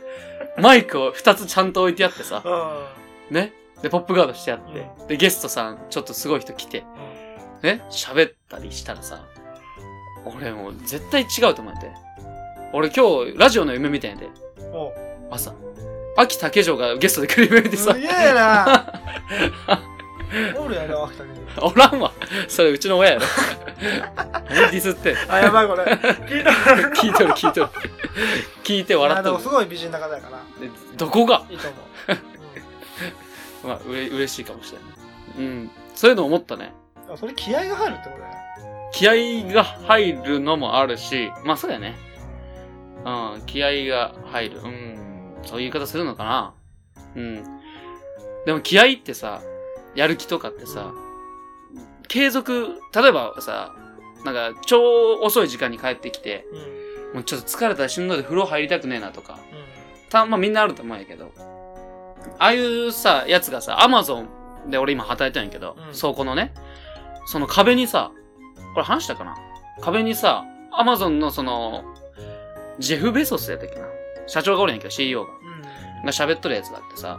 [0.58, 3.34] マイクを2つちゃんと置いてあってさ、うん。
[3.34, 3.52] ね。
[3.82, 6.84] で、ポップガードしてあって、で、ゲストさん、ちょっとすごい人来て、
[7.62, 9.24] ね、喋ったりしたらさ、
[10.24, 11.90] 俺もう絶対違うと思って。
[12.72, 14.28] 俺今日、ラジオの夢みたいんやで、
[15.30, 15.52] 朝。
[16.16, 18.92] 秋竹城がゲストで来る夢見てさす、げえな
[20.58, 21.30] おるやろ、秋田に。
[21.60, 22.12] おらんわ。
[22.48, 23.26] それうちの親やろ。
[24.48, 25.84] 何ディスってんあ、やばいこれ。
[25.84, 26.50] 聞いた。
[26.50, 27.70] 聞いとる聞いとる。
[28.62, 29.48] 聞いて笑っとるす。
[29.48, 30.38] ごい美人な方やから。
[30.60, 31.44] でどこが？
[31.50, 31.76] いいと思
[33.64, 33.68] う。
[33.68, 35.48] まあ、うれ、嬉しいかもしれない。
[35.48, 35.70] うん。
[35.94, 36.72] そういうの思ったね。
[37.08, 37.18] うん。
[37.18, 38.34] それ気合が入るってことだよ。
[38.92, 41.96] 気合が入るのもあるし、まあそうだよね。
[43.04, 44.60] うん、気合が入る。
[44.60, 46.54] うん、そういう言い方するのかな。
[47.16, 47.44] うん。
[48.46, 49.42] でも気合ってさ、
[49.94, 50.92] やる気とかってさ、
[52.08, 53.74] 継続、例えばさ、
[54.24, 56.58] なんか超遅い時間に帰ってきて、うん。
[56.58, 56.60] う
[57.12, 57.14] ん。
[57.14, 59.38] もうちょっと疲れたらしんどいで風呂入りたくねえなとか、
[60.10, 61.32] たまあみんなあると思うんやけど、
[62.38, 66.52] ああいうさ、やつがさ、アマゾンで俺今働いてるんやけど、うん倉庫のね、
[67.26, 68.12] その壁にさ、
[68.74, 69.36] これ話したかな？
[69.80, 71.84] 壁にさ、アマゾンのその、
[72.78, 73.86] ジェフ・ベソスやったっけな？
[74.26, 75.30] 社長がおるんやけど CEO が。
[75.30, 76.04] うん。
[76.06, 77.18] が喋っとるやつがあってさ、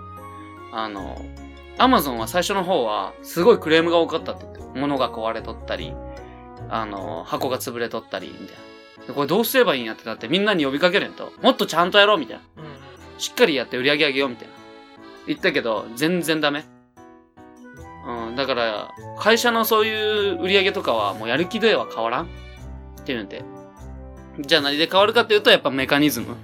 [0.73, 1.17] あの、
[1.77, 5.93] アマゾンは最初の方は、すごいクレームが多かったって言って、物が壊れとったり、
[6.69, 9.07] あの、箱が潰れとったり、みたいな。
[9.07, 11.33] でこれどうすればいいんやってなってみんなに呼びかけるんやと。
[11.41, 12.63] もっとちゃんとやろうみたいな。
[12.63, 12.65] う
[13.17, 13.19] ん。
[13.19, 14.53] しっかりやって売り上げ上げようみたいな。
[15.27, 16.65] 言ったけど、全然ダメ。
[18.07, 22.27] うん、だから、会社のそういう売り上げとかはもうやる気では変わらんっ
[23.05, 23.43] ていうんで。
[24.39, 26.35] じゃあ何で変わるかっていうと、やっぱメカニズム。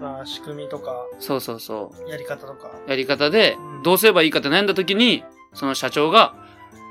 [0.00, 2.70] まあ、仕組みとか、そうそうそやり方とか。
[2.86, 2.90] う。
[2.90, 5.22] やり方でうん、どうすればいいかって悩んだ時に、
[5.54, 6.34] その社長が、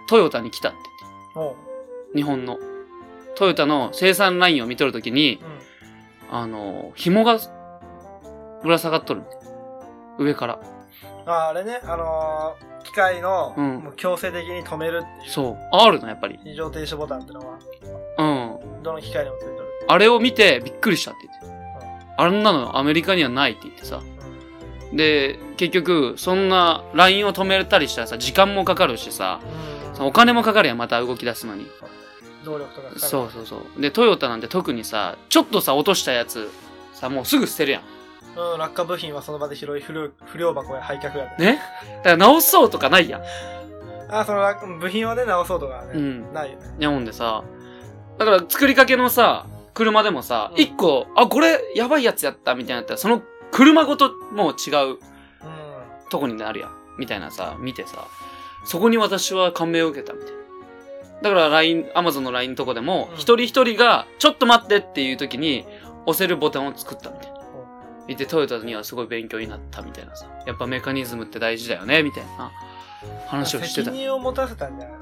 [0.08, 0.78] トヨタに来たって
[1.36, 1.54] 言って。
[1.54, 1.58] も
[2.16, 2.58] 日本の。
[3.36, 5.42] トヨタの生産ラインを見とるときに、
[6.32, 6.40] う、うん。
[6.40, 7.38] あの、紐が、
[8.64, 9.24] ぶら下がっとる。
[10.20, 10.60] 上から。
[11.26, 15.30] ああれね、あのー機械の、うんもう強制的に止めるっていう。
[15.30, 15.58] そう。
[15.74, 16.40] あるの、やっぱり。
[16.46, 17.60] 非常停止ボタンってのは、
[18.20, 18.84] うん。
[18.84, 19.58] どの機械にもついてる。
[19.90, 21.66] あれを見てびっくりしたって言って。
[22.18, 24.00] あんなのアメリカにはないって言ってさ。
[24.96, 29.40] で、結局、そんなラインを止めたりしたらさ、時間もかかるしさ、
[30.00, 31.68] お金もかかるやん、また動き出すのに。
[32.44, 33.82] 動力とかかそうそうそう。
[33.82, 36.50] で、トヨタなんて特にさ、ちょっとさ、落としたやつ、
[36.94, 37.82] さ、もうすぐ捨てるやん。
[38.38, 41.46] うん、落下部品はその場で拾い、不良不良箱へ廃却やで。
[41.46, 41.62] ね？
[41.98, 43.22] だから直そうとかないやん。
[44.10, 46.34] ああ、その落部品はね、直そうとかね、うん。
[46.34, 46.66] ないよね。
[46.80, 47.44] 日本でさ、
[48.18, 53.22] だから作りかけのさ、車でもさ、うん一、個、あ、これやばいやつやったみたいなやったら、その
[53.56, 54.98] 車ごともう違ううん。
[56.10, 56.72] とこになるやん。
[56.98, 58.06] みたいなさ、見てさ、
[58.66, 60.36] そこに私は感銘を受けたみたいな。
[61.22, 65.66] だから LINE、Amazon の LINE のとこでも、うん一人一人が、ちょっと待ってっていう時に、
[66.06, 67.40] 押せるボタンを作ったみたいな。
[68.10, 70.28] 見て、トヨタにはすごい勉強になったみたいなさ。
[70.46, 72.52] やっぱメカニズムって大事だよね、みたいな
[73.28, 73.98] 話をしてた責。
[73.98, 74.98] 任を持たせたんじゃない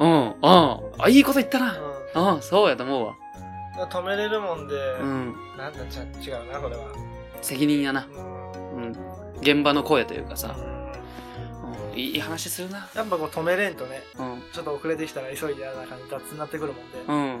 [0.00, 0.34] うん、うん。
[0.42, 1.74] あ、いいこと言ったな。
[2.14, 3.14] のうん、そうやと思うわ。
[3.78, 3.82] うん。
[3.84, 5.34] 止めれるもんで、うん。
[5.56, 7.07] なんだちゃ違うな、これは。
[7.42, 8.06] 責任やな。
[8.06, 8.82] うん。
[8.82, 8.96] うん。
[9.40, 10.56] 現場の声というかさ。
[10.58, 10.78] うん
[11.92, 12.88] うん、いい話するな。
[12.94, 14.42] やっぱこう止めれんとね、うん。
[14.52, 17.40] ちょっと遅れてきたら急いでやらな感じ雑になってくるもんで、うん。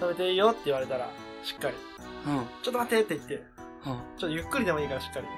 [0.00, 1.08] 止めていいよって言われたら、
[1.42, 1.74] しっかり、
[2.26, 2.46] うん。
[2.62, 3.42] ちょっと待ってって言って、うん。
[3.82, 5.30] ちょっとゆっくりでもいいからしっかりね、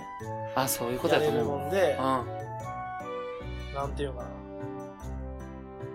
[0.55, 1.61] あ、そういうことやれるやと思う。
[1.61, 3.75] もんでう、ん。
[3.75, 4.27] なんていうのか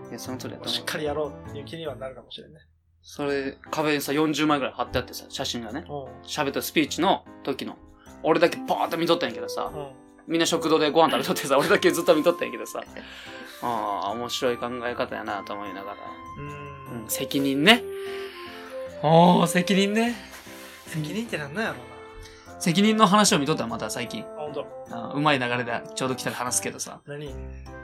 [0.10, 0.80] いや、その通りやな、と思う。
[0.80, 2.60] しっかりやろうっていう気にはなるかもしれんね。
[3.02, 5.86] それ、壁にさ、40枚ぐらい貼ってあってさ、写真がね。
[5.88, 7.78] う喋ったスピーチの時の。
[8.24, 9.72] 俺だけバーッと見とったんやけどさ。
[10.28, 12.84] みんな食堂でご飯食べとってさ、俺だけずっと見とったんやけどさ、
[13.64, 15.98] ああ、面白い考え方やなと思いながら。
[16.38, 17.10] ううんん。
[17.10, 17.84] 責任ね。
[19.02, 20.16] おー、責任ね。
[20.86, 21.76] 責任ってなんなんやろ
[22.60, 24.24] 責任の話を見とったらまた最近。
[24.24, 24.32] うな。
[24.34, 24.68] あ、ほんと。
[24.92, 27.00] あうまい流れでちょうど来たら話すけどさ。
[27.08, 27.34] 何？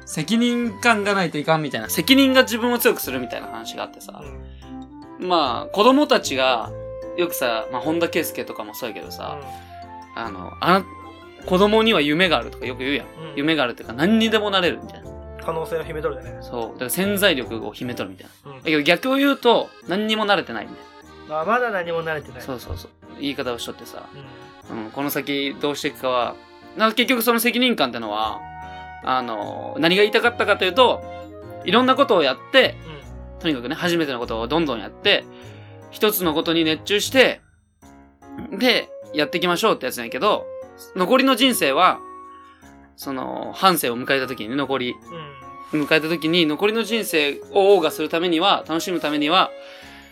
[0.05, 1.89] 責任感がないといかんみたいな。
[1.89, 4.21] 責任が自分を強くするみたいな話があってさ。
[4.23, 4.43] うん。
[5.19, 6.71] まあ、子供たちが、
[7.17, 9.39] よくさ、まあ、本田圭佑とかもそうやけどさ、
[10.15, 10.85] あの、あな、
[11.45, 13.05] 子供には夢があるとかよく言うやん。
[13.05, 15.11] うん夢があるっていうか何にでもなれるみたいな。
[15.43, 16.37] 可能性を秘めとるでね。
[16.41, 16.61] そう。
[16.73, 18.51] だから潜在力を秘めとるみたいな。
[18.51, 20.85] うんだけど逆を言うと、何にも慣れてないみたい
[21.29, 22.39] まあ、まだ何も慣れてなな。
[22.39, 22.43] い。
[22.43, 22.91] そうそうそう。
[23.19, 24.07] 言い方をしとってさ、
[24.69, 24.85] うん。
[24.85, 26.35] うん、この先どうしていくかは、
[26.77, 28.39] なんか結局その責任感ってのは、
[29.03, 31.03] あの、何が言いたかったかというと、
[31.65, 32.75] いろんなことをやって、
[33.39, 35.23] とにかくね、初めてのことをどんどんやって、
[35.91, 37.41] 一つのことに熱中して、
[38.57, 40.45] で、やっていきましょうってやつなんやけど、
[40.95, 41.99] 残りの人生は、
[42.97, 44.95] その、半生を迎えた時にね、残り、
[45.73, 45.79] うん。
[45.79, 45.87] うん。
[45.87, 49.51] 迎えた時に、残りの人生を謳歌するためには、楽しむためには、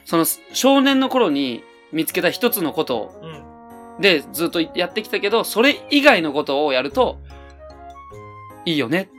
[0.05, 4.01] その、少年の頃に見つけた一つのことをうん。
[4.01, 7.19] で、ずっとやってきたけど、それ以外のことをやると、
[8.65, 9.09] いいよね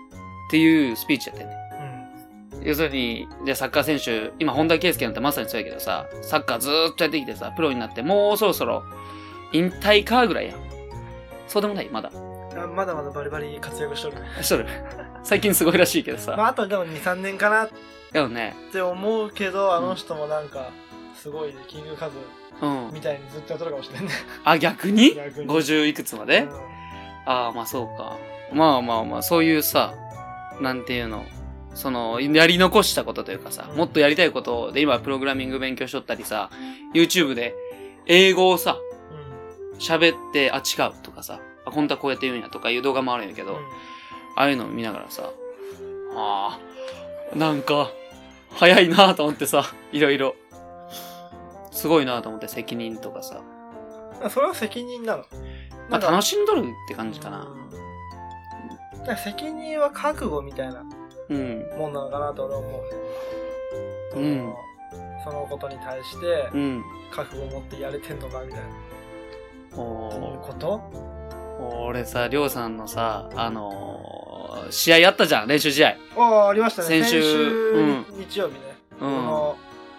[0.47, 1.57] っていうスピーチやったよね。
[2.65, 2.69] うん。
[2.69, 8.85] 要するに、じゃあサッカー選手、今本田圭佑なんてまさにそうやけどさ、サッカーずーっとやってきてさ、プロになって、もうそろそろ
[9.53, 10.59] 引退かぐらいやん。
[11.47, 12.11] そうでもないまだ。
[12.57, 14.17] あまだまだバリバリ活躍しとる。
[14.43, 14.67] しとる。
[15.23, 16.35] 最近すごいらしいけどさ。
[16.39, 17.71] まあ、あとでも2、3年かなっ
[18.13, 20.71] でもね、て思うけど、あの人もなんか、
[21.17, 22.17] すごいね、キングカズ
[22.63, 22.91] うん。
[22.93, 24.13] みたいにずっとやっとるかもしれんね。
[24.45, 25.15] あ、逆に？
[25.15, 26.75] 逆に ?50 いくつまで、うん
[27.27, 28.19] ああ、まあそうか。
[28.53, 29.95] まあまあまあ、そういうさ、
[30.61, 31.25] なんていうの、
[31.75, 36.51] その、やり残したことというかさ、うんもっとやりたいことで、今プログラミング勉強しとったりさ、
[36.95, 37.55] YouTube で
[38.07, 38.79] 英語をさ、
[39.79, 43.59] 喋って、あ、違うとかさ、あ、本当はこうやって言うんやとかいう動画もあるんやけど、うん。
[44.37, 45.31] ああいうのを見ながらさ、
[46.17, 46.59] あ
[47.33, 47.91] あ、なんか、
[48.51, 50.37] 早いなと思ってさ、いろいろ。
[51.73, 53.43] すごいなと思って責任とかさ。
[54.23, 54.31] うん。
[54.31, 55.25] それは責任なの。
[55.91, 57.41] まあ楽しんどるって感じかな。
[57.41, 57.65] うん
[59.05, 60.89] だから責任は覚悟みたいなうん。
[61.29, 62.79] もんなのかなと俺は思うね。
[64.17, 64.55] うん
[65.25, 66.85] そのことに対してうん。
[67.11, 68.67] 覚悟を持ってやれてんのかみたいな。
[69.73, 70.81] うーこと
[71.87, 75.97] 俺さ、りょうさんのさ、あのー試合やったじゃん、練習試合。
[76.17, 76.89] ああ、ありましたね。
[76.89, 78.61] 先週日曜日ね。
[78.93, 79.57] うんこの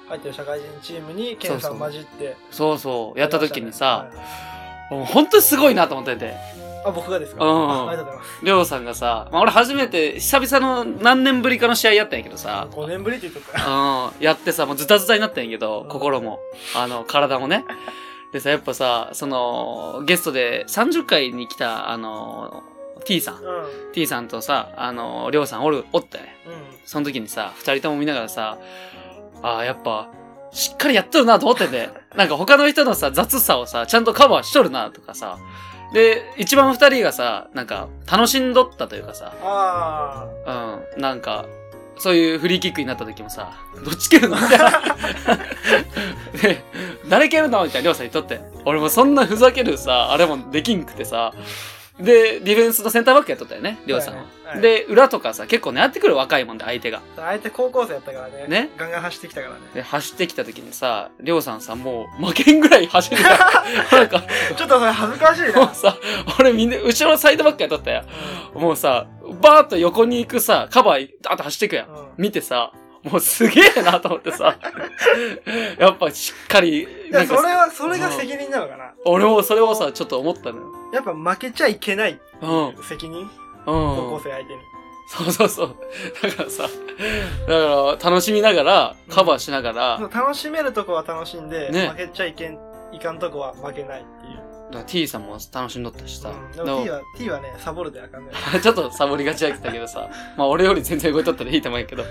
[0.07, 2.35] 入ってる社会人チームにケンさん混じって。
[2.51, 4.25] そうそう、やった時にさはい、はい
[4.91, 6.35] もう本当にすごいなと思ってて。
[6.85, 7.43] あ、僕がですか？
[7.43, 8.45] うんあありがとうございます。
[8.45, 14.11] りょうさんがさ、まあ、俺初めて、久々の何年ぶりかの試合やったんやけどさ、5年ぶりって言っとったよ。
[14.17, 16.39] うん、やってさ、もうズタズタになったんやけど、うん心も、
[16.75, 17.65] あの、体もね。
[18.31, 22.63] でさ、やっぱさ、その、ゲストで30回に来た、あの、
[23.05, 23.35] T さん。
[23.35, 23.37] う
[23.89, 23.91] ん。
[23.93, 26.35] T さんとさ、あの、りょうさんおる、おったね。
[26.45, 26.53] うん。
[26.85, 28.57] その時にさ、二人とも見ながらさ、
[29.41, 30.09] ああ、やっぱ、
[30.51, 35.37] しっかりやっとるなと思ってて、なんか他の人のさ、雑さをさ、ちゃんとカバーしとるなとかさ、
[35.95, 40.27] で、一番二人がさ、なんか、楽しんどったというかさ、あ
[40.95, 41.45] うん、なんか、
[41.97, 43.53] そういうフリーキックになった時もさ、
[43.85, 44.71] どっち蹴るのみたいな。
[46.43, 46.63] で、
[47.07, 48.41] 誰蹴るのみたいな、りょうさん言っとって。
[48.65, 51.31] 俺もそんなふざけるさ、あれもできんくてさ、
[51.97, 54.19] で、ディフェンスのセンターバックやっとったよね、りょうさんは。
[54.19, 57.01] はいはいで、裏とかさ、結構狙ってくる若いもんで、相手が。
[57.17, 57.21] あ。
[57.21, 58.47] 相手高校生やったからね。
[58.47, 59.59] ねガンガン走ってきたからね。
[59.73, 63.37] で、走ってきた時にさ、りょうさんさ、もう負けんぐらい走るから、
[63.99, 64.23] なんか、
[64.55, 65.65] ちょっとそれ恥ずかしいな。
[65.65, 65.97] もうさ、
[66.39, 68.03] 俺みんな、後ろのサイドバックやっとったよ。
[68.53, 69.07] もうさ、
[69.41, 71.87] バーッと横に行くさ、カバー、あと走っていくやん。
[71.87, 72.71] うん見てさ、
[73.03, 74.57] もうすげえなと思ってさ、
[75.77, 78.93] やっぱしっかり、いや、それは、それが責任なのかな。
[79.05, 80.65] 俺もそれをさ、ちょっと思ったのよ。
[80.93, 82.67] やっぱ負けちゃいけないうん。
[82.69, 82.83] うん。
[82.83, 83.29] 責任
[83.65, 84.61] 高校生相手に。
[85.07, 85.75] そうそうそう。
[86.21, 86.73] だからさ、だか
[87.47, 91.87] ら楽しみながら、カバーしながら、そう楽しめるとこは楽しんで、ね。
[91.89, 92.57] 負けちゃいけん、
[92.91, 94.55] いかんとこは負けないっていう。
[94.71, 98.31] だから T さんも楽しんどったしさ、うん、でも T は、T はね、サボるであかんね。
[98.61, 102.03] ちょっとサボりがちだったけどさ、まあ俺より全然動いとったらいいと思うんやけど、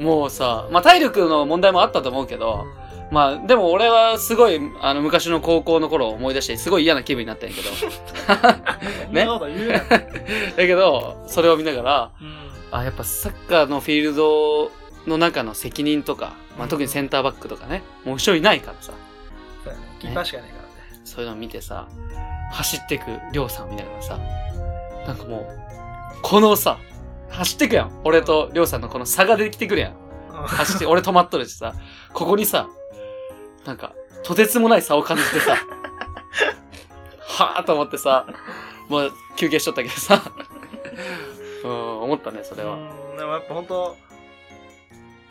[0.00, 2.66] もうさ、まあ体力の問題もあったと思うけど、
[3.12, 7.68] まあでも俺はすごい、あの昔の高校の頃を思い出して、すごい嫌な気分になったんやけど、
[9.08, 9.12] うん。
[9.12, 9.26] ね。
[10.56, 12.50] だけど、それを見ながら、うん。
[12.70, 14.70] あ、やっぱサッカーのフィールド
[15.06, 18.92] の中の責任とか、まあ特にセンターバックとかね、もう後ろいないからさ、
[19.62, 19.86] そうやね。
[20.00, 21.00] キーパーしかないからね。
[21.04, 21.88] そういうのを見てさ、
[22.52, 24.18] 走ってくりょうさんを見ながらさ、
[25.06, 26.78] なんかもう、このさ、
[27.28, 28.00] 走ってくやん。
[28.04, 30.02] 俺とりょうさんのこの差が出てきてくるやん
[30.46, 31.74] 走って、俺止まっとるしさ、
[32.14, 32.68] ここにさ、
[33.64, 35.56] なんか、とてつもない差を感じてさ、
[37.26, 38.26] はぁと思ってさ、
[38.88, 40.22] もう休憩しとったけどさ、
[41.64, 42.74] うん、思ったね、それは。
[42.74, 42.76] う
[43.14, 43.16] ん。
[43.16, 43.96] でもやっぱ本当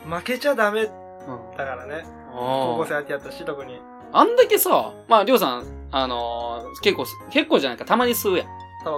[0.08, 0.92] 負けちゃダメだ
[1.28, 2.04] うんからね。
[2.32, 3.80] 高校あ生相手やったし、特に。
[4.12, 8.48] あんだけさ、まあ、りょうさん、あのー結構す、結構じゃないか、たまに吸うやん。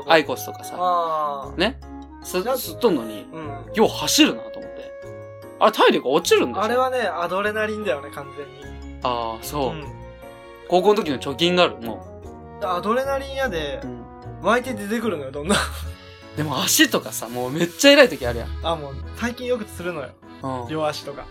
[0.08, 1.58] アイコスとかさ、ああ。
[1.58, 1.78] ね？
[2.22, 3.72] す吸っとんのに、うん。
[3.74, 4.90] よう走るなと思って。
[5.60, 8.73] あれ、体力落ちるんだあれはね、アドレナリンだよね、完全に。
[9.04, 9.84] ああ、そう、うん。
[10.68, 12.04] 高校の時の貯金がある、も
[12.62, 13.86] アドレナリンやでう。
[13.86, 14.04] う、ん
[14.42, 15.56] 湧いて出てくるのよ、どんどん。
[16.36, 18.48] でも足とかさ、もうめっちゃ偉い時あるやん。
[18.62, 20.08] あ、もう、最近よくするのよ。
[20.66, 21.24] う両足とか。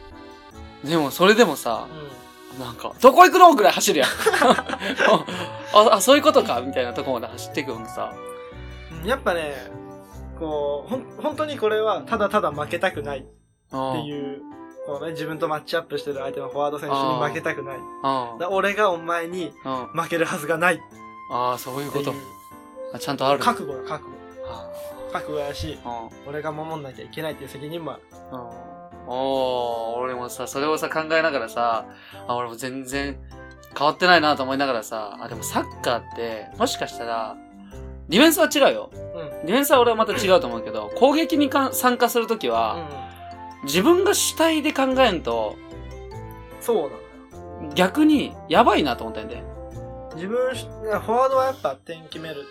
[0.85, 0.89] ん。
[0.89, 1.87] でも、それでもさ
[2.55, 2.59] う、ん。
[2.63, 4.09] なんか、どこ行くのぐらい走るやん。
[5.73, 8.13] あ、あ、そういうことかみたいなとこまで走っていくのさ。
[8.91, 9.53] うんやっぱね、
[10.39, 13.27] こう、ほん、本当にこれは、ただただ負けたくないって
[13.73, 14.05] うん。
[14.05, 14.41] いう、
[14.85, 17.77] こうね、自分とマッチアップしてる相手のフォワード選手に負けたくない。
[17.77, 18.37] うん。
[18.39, 20.01] だ俺がお前にうん。
[20.01, 20.79] 負けるはずがないっ
[21.31, 22.13] ああ、そういうこと。
[22.93, 23.39] あちゃんとある。
[23.39, 24.13] 覚悟だ、覚悟。
[24.45, 24.69] あ
[25.13, 28.01] 覚悟やし、ー俺が守んなきゃいけないっていう責任もある。
[28.31, 28.39] うん。
[28.39, 28.47] うん。
[29.07, 31.85] おー、俺もさ、それをさ、考えながらさ、
[32.27, 33.17] あ、俺も全然
[33.77, 37.35] 変わってないなと思いながらさ、あ、でもサッカーって、もしかしたら、
[38.09, 38.89] ディフェンスは違うよ。
[38.93, 39.45] うん。
[39.45, 42.77] ディフェンスは俺はまた違うと思うけど、攻撃にか参加するときは、
[43.63, 46.61] 自分が主体で考えんと、うん。
[46.61, 47.73] そうなのよ。
[47.75, 49.43] 逆にやばいなと思ったんで。
[50.15, 52.45] 自分し、フォワードはやっぱ点決める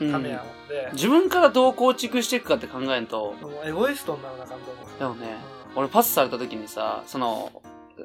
[0.00, 4.98] うんためやもんで、自分からどう構築していくかって考えんと、もうエゴイストになるなあかんと思う。
[4.98, 5.36] でもね、
[5.74, 7.50] う俺パスされた時にさ、その、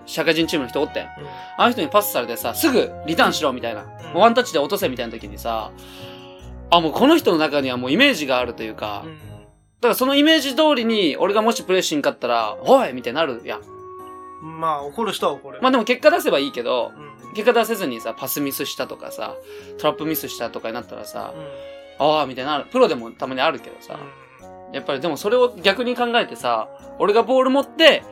[0.05, 1.05] 社会人チームの人おってん。
[1.05, 1.07] ん。
[1.07, 1.11] うん
[1.57, 3.83] あの人にパスされてさ、すぐリターンしろみたいな。
[3.83, 5.71] うんワンタッチで落とせみたいな時にさ、
[6.69, 9.30] あ、もうこの人の中にはもうイメージがあるというか、うん
[9.81, 13.61] だからそのイメージ通りに俺がもしプレイしんかったら、おいみたいになるやん。
[14.59, 15.59] まあ、怒る人は怒る。
[15.61, 17.33] まあでも結果出せばいいけど、うん。
[17.33, 19.35] 結果出せずにさ、パスミスしたとかさ、
[19.79, 21.33] トラップミスしたとかになったらさ、
[21.99, 22.07] うん。
[22.07, 23.99] ああ、みたいな、プロでもたまにあるけどさ、
[24.71, 28.03] やっぱりでもそれを逆に考えてさ、俺がボール持って、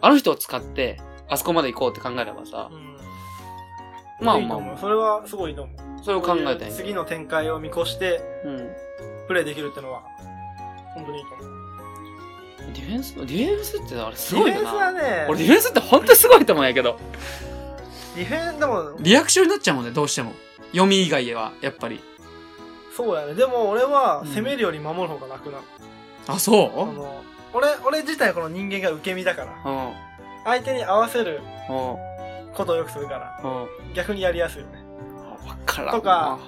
[0.00, 4.26] あの人を使って、あそこまで行こうって考えればさう、ん。
[4.26, 6.04] まあいいと思うまあ、それはすごいいいと思う。
[6.04, 8.70] それを考えたんやけど次の展開を見越して、うん。
[9.28, 10.02] プレイできるってのは、
[10.94, 11.50] 本当にいいと思う。
[12.72, 14.58] ディフェンス、ディフェンスってあれすディフェン。
[14.58, 16.98] スはね、俺ディフェンスって本当にすごいと思うんやけど、
[18.16, 20.32] ディフェン、でも、リアクションになっちゃうもんね、どうしても。
[20.72, 22.00] 読み以外は、やっぱり。
[22.96, 23.34] そうやね。
[23.34, 25.62] でも俺はうん攻めるより守る方が楽なの。
[26.26, 26.82] あ、そう？
[26.82, 27.22] あの
[27.52, 29.92] 俺、俺自体この人間が受け身だから、うん。
[30.44, 32.54] 相手に合わせるうん。
[32.54, 33.94] ことをよくするから、うん。
[33.94, 34.84] 逆にやりやすいよね。
[35.46, 35.96] わからん。
[35.96, 36.38] とか、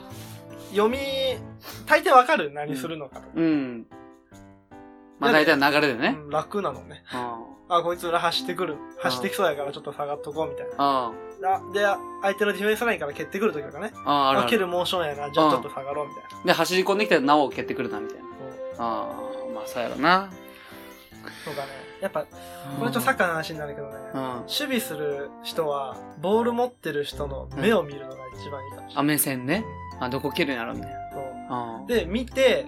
[0.70, 0.98] 読み、
[1.86, 2.52] 大抵わかる？
[2.52, 3.28] 何するのかとか。
[3.34, 3.86] うん。
[5.22, 6.16] まあ大体の流れでね。
[6.18, 7.04] うん楽なのね。
[7.14, 7.76] うん。
[7.76, 8.76] あ、こいつ裏走ってくる。
[9.00, 10.72] 走ってきそうやからちょっと下がっとこうみたいな。
[10.78, 11.12] あ
[11.44, 11.84] あで、
[12.22, 13.92] 相手のディフェンスラインから蹴ってくるときとかね。
[14.04, 14.46] あ、ああるある。
[14.48, 15.30] あ蹴るモーションやな。
[15.30, 16.44] じゃあちょっと下がろうみたいな。
[16.46, 18.24] で、走り込んできたらなお蹴ってくるな、みたいな。
[18.24, 18.28] あ
[18.78, 19.06] あ、
[19.54, 20.30] まあそうやろな。
[21.44, 21.68] そうかね。
[22.00, 23.94] やっぱ、これちょっとサッカーの話になるけどね。
[24.14, 24.22] うん。
[24.40, 29.04] 守備する人は、ボール持ってる人の目を見るのが一番いいかもしれあ、ない。
[29.04, 29.64] 目線ね。
[30.00, 30.90] あ、どこ蹴るんやろ、みたい
[31.48, 31.84] な。
[31.86, 32.66] で、見て、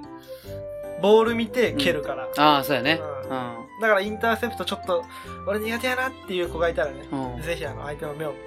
[1.04, 2.30] ボール見て蹴るから。
[2.38, 2.98] ああ、そうやね。
[3.02, 3.30] ううん。
[3.78, 5.04] だからインターセプトちょっと、
[5.46, 7.42] 俺苦手やなっていう子がいたらね、うん。
[7.42, 8.42] ぜひあの相手の目を見て、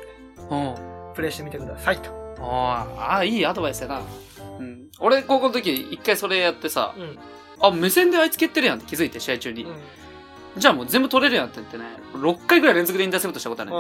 [0.50, 1.14] うん。
[1.14, 2.10] プレイしてみてくださいと。
[2.40, 4.02] ああ、いいアドバイスやな。
[4.60, 4.88] うん。
[5.00, 7.20] 俺、高校の時、一回それやってさ、うん。
[7.62, 9.64] あ、目線であいつ蹴ってるやんって気づいて、試合中に。
[9.64, 9.76] うん。
[10.58, 13.78] じゃあもう全部取れるやんって言ってね、6回ぐらい連続でインターセプトしたことあるね。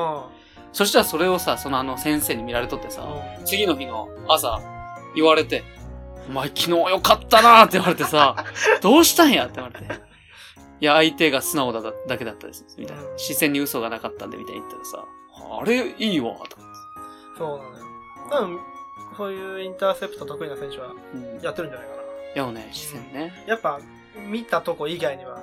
[0.72, 4.60] そしたらそれをさ、そのあの先生に見られとってさ、う次の日の朝、
[5.16, 5.64] 言われて、
[6.30, 8.36] お前昨日よかったなーって言われてさ、
[8.82, 9.46] どうしたんや？
[9.46, 9.86] って言われて。
[10.80, 12.66] いや、相手が素直だだけだったです。
[12.78, 13.04] みたいな。
[13.18, 15.06] 視線に嘘がなかったんで、みたいに言ったらさ、
[15.62, 16.66] あれ、いいわ、とかん。
[17.38, 17.86] そうなのよ。
[18.30, 18.60] 多分、
[19.18, 21.40] そういうインターセプト得意な選手はうん。
[21.42, 22.02] やってるんじゃないかな。
[22.36, 23.44] やよね、視線ね。
[23.48, 23.80] やっぱ、
[24.30, 25.40] 見たとこ以外には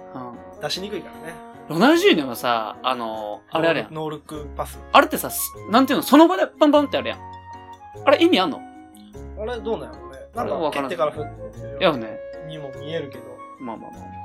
[0.55, 0.61] うん。
[0.61, 1.35] 出しにくいからね。
[1.68, 3.94] ロナウジーニョのさ、あの、あれあれやん。
[3.94, 4.79] ノールックパス。
[4.92, 7.18] あれってさ、すなんていうの、その場でパンパンってあるやん。
[8.05, 8.61] あれ意味あんの？
[9.40, 10.04] あれどうなんやろ？
[10.35, 11.25] なんか、わからん蹴ってから振っ
[11.79, 12.18] てるね。
[12.49, 13.25] にも見えるけど。
[13.61, 14.25] まあまあまあ。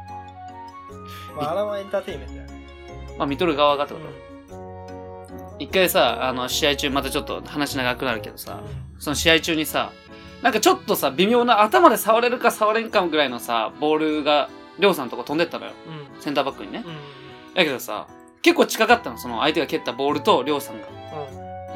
[1.36, 2.68] まあ、あれはエンターテインメントやね。
[3.18, 4.30] まあ見とる側がってこうと。
[5.60, 8.62] 一回さ、あの、試合中、またちょっと話長くなるけどさ、
[8.98, 9.92] その試合中にさ、
[10.42, 15.72] なんかちょっとさ、微妙な頭で触れるか触れんかぐらいのさ、ボールが、りょうさんのとこ飛んでったのよ。
[15.72, 16.16] ん。
[16.16, 16.22] うん。
[16.22, 16.84] センターバックにね。
[16.86, 17.54] うん。
[17.54, 18.08] だけどさ、
[18.42, 20.88] 結構近かったの、その相手が蹴ったボールとりょうさんが。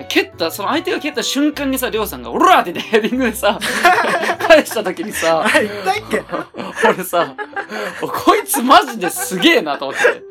[0.03, 0.07] うん。
[0.07, 3.59] 蹴った、その相手が蹴った瞬間にさ、りょうさんが、オラーって言ってヘディングでさ、
[4.47, 6.23] 返した時にさ、あれ、言ったっけ
[6.89, 7.33] 俺さ、
[8.01, 10.23] こいつマジですげえなと思って。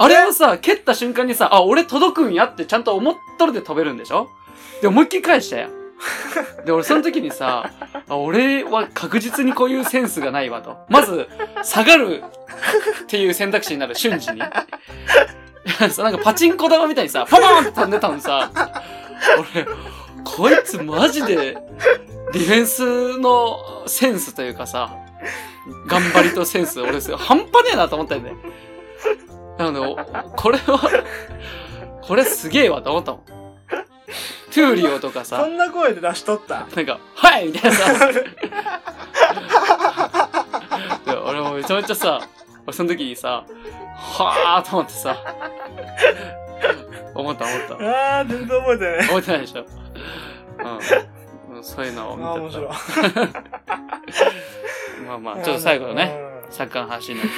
[0.00, 4.28] あれをさ、蹴った瞬間にさ、あ、俺届くんやってちゃんと思っとるで飛べるんでしょ？
[4.82, 5.70] で、思いっきり返したやん。
[6.64, 7.70] で、俺その時にさ、
[8.08, 10.76] あ俺は確実にこういうセンスがないわと。
[10.88, 11.28] まず、
[11.64, 12.22] 下がる
[13.02, 14.38] っていう選択肢になる瞬時に。
[15.98, 18.50] なんかパチンコ玉みたいにさ、パパンって飛んでたのにさ、
[19.54, 19.66] 俺、
[20.24, 21.36] こいつマジで、
[22.32, 24.96] ディフェンスのセンスというかさ、
[25.86, 28.34] 頑張りとセンス、俺、半端ねえなと思ったよね。
[29.58, 29.96] なの
[30.36, 31.04] これは、
[32.02, 33.22] これすげえわと思ったもん。
[33.26, 36.66] トゥーリオとかそさ、んな声で出しとった？
[36.74, 38.14] なんか、はいみたいなさ、い
[41.06, 42.20] や俺もめちゃめちゃさ、
[42.66, 43.44] 俺その時にさ、
[43.94, 45.22] はぁーと思ってさ、
[47.22, 47.74] 思った思った。
[48.20, 49.00] あー、全然覚えてない。
[49.06, 49.64] 覚えてないでしょ。
[51.54, 51.64] うん。
[51.64, 52.30] そういうのを見てた。
[52.32, 52.68] あー、面白い。
[55.08, 56.12] まあまあ、ちょっと最後のね、
[56.50, 57.32] サッカーの話になって。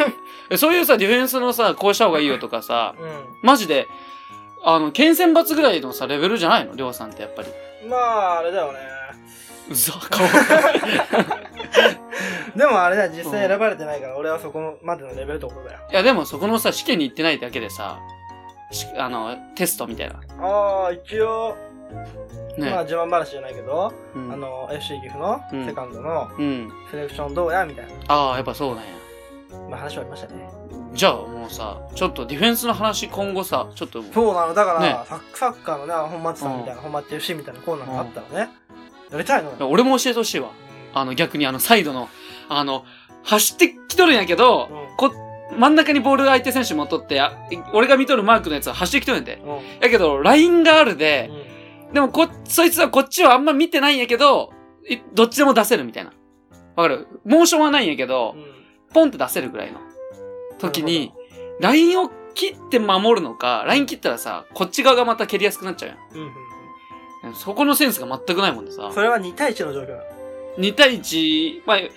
[0.51, 3.09] えそういうさ、ディフェンスのさ、こうした方がいいよとかさ、うん。
[3.43, 3.87] マジで、
[4.64, 6.75] あの、県選抜ぐらいのさ、レベルじゃないの？
[6.75, 7.49] りょうさんってやっぱり。
[7.85, 7.90] うん。
[7.90, 8.79] まあ、あれだよね。
[9.71, 10.27] うざ、顔。
[12.57, 15.79] でもあれだ、実際選ばれてないから、俺はそこまでのレベルってことだよ。
[15.90, 18.19] いや、でもそこのさ、試験に行ってないだけでさ、し
[18.96, 20.20] あの、テストみたいな。
[20.40, 21.56] ああ、一応、
[22.59, 22.70] ね。
[22.70, 26.72] まあ自慢話じゃないけど、うんあの、FC 岐阜のうんセカンドのうん。
[26.90, 28.90] セレクションどうやみたいな、ああ、やっぱそうなんや。
[29.68, 30.48] まあ話はありましたね。
[30.92, 34.96] じゃあもうさ、ちょっとディフェンスの話今後さ、ちょっと、そうなの、だから、ね
[35.35, 38.52] サッカーのね、本町さんみたいな、本町 FC みたいなコーナーがあったらね、
[39.11, 39.68] やりたいのよ。
[39.68, 40.48] 俺も教えてほしいわ。
[40.48, 42.09] うんあの、逆にあの、サイドの、
[42.48, 42.85] あの、
[43.22, 44.80] 走ってきとるんやけど、
[45.61, 47.37] 真ん中にボール相手選手持っとって、あ
[47.75, 49.42] 俺が見とるマークのやつは走ってきとるんやで。
[49.44, 51.31] うんやけど、ラインがあるで、
[51.92, 54.53] でもこ、そいつはこっちはあんま見てないんやけど、
[54.88, 56.12] いどっちでも出せるみたいな。
[56.77, 57.07] わかる？
[57.25, 58.44] モーションはないんやけど、うん
[58.92, 59.79] ポンって出せるぐらいの
[60.59, 61.12] 時に、
[61.61, 66.31] ラインを切って守るのか、ライン切ったらさ、こっち側がまた蹴りやすくなっちゃううんうん
[67.23, 67.35] やん。
[67.37, 68.92] そこのセンスが全くないもんでさうん。
[68.92, 70.03] それは2対1の状況なの。
[70.59, 71.90] 2対1、まあ、デ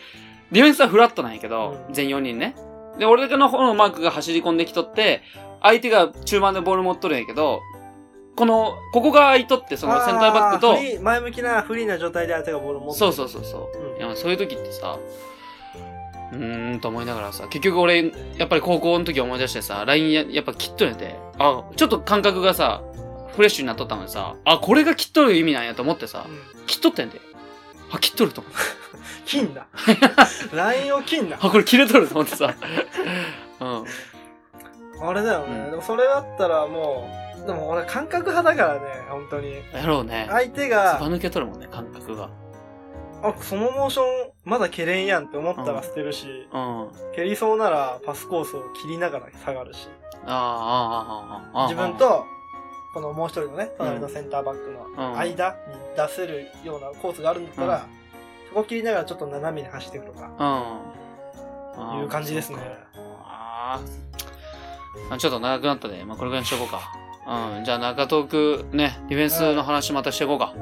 [0.51, 2.55] ィフェンスはフラットなんやけど、うん全4人ね。
[2.97, 5.21] で、俺の方のマークが走り込んできとって、
[5.61, 7.61] 相手が中盤でボール持っとるんやけど、
[8.35, 13.77] この、ここが空いとって、そのセンターバックと前向きなフリーな状態で相手がボールを持ってそうそうそうそう。
[13.77, 14.97] うんいや、そういう時ってさ、
[16.31, 22.81] うーんと思いながらさ、結局俺、やっぱり高校の時思い出してさ、LINE ややっぱ切っとるんやて、あ、ちょっと感覚がさ、
[23.35, 27.21] フレッシュになっとったのにさ、あ、これが切っとる意味なんやと思ってさう、ん切っとったんやで。
[27.93, 28.59] あ、切っとると思って。
[29.25, 29.67] 金だ。
[30.53, 31.37] ラインを金だ。
[31.39, 32.53] あ、これ切れとると思ってさ。
[33.61, 33.85] うん。
[35.07, 35.55] あれだよね。
[35.65, 37.07] うんでもそれだったらも
[37.43, 39.55] う、でも俺感覚派だからね、本当に。
[39.73, 40.27] やろうね。
[40.29, 42.29] 相手ずがば抜けとるもんね、感覚が。
[43.21, 44.05] あ、そのモーション、
[44.43, 46.81] まだ蹴れんやんって思ったうんら捨てるし、うん。
[46.83, 49.87] あ蹴りそうならパスコースを切りながら下がるし、
[50.25, 51.67] あ、ああ、ああ、ああ。
[51.69, 52.25] 自分、と、
[52.93, 55.55] このもう一人のね、隣のセンターバックの間に
[55.97, 57.87] 出せるようなコースがあるんだったら、
[58.49, 60.81] そこ切りながらちょっと斜めに走っていくとか、
[61.99, 62.57] いう感じですね。
[63.23, 63.79] あ
[65.11, 65.17] あ。
[65.17, 66.03] ちょっと長くなったね。
[66.05, 67.57] まあ、これぐらいにしとこうか。
[67.57, 67.65] うん。
[67.65, 70.53] じゃあ、中東区ね、ディフェンスの話またしていこうか。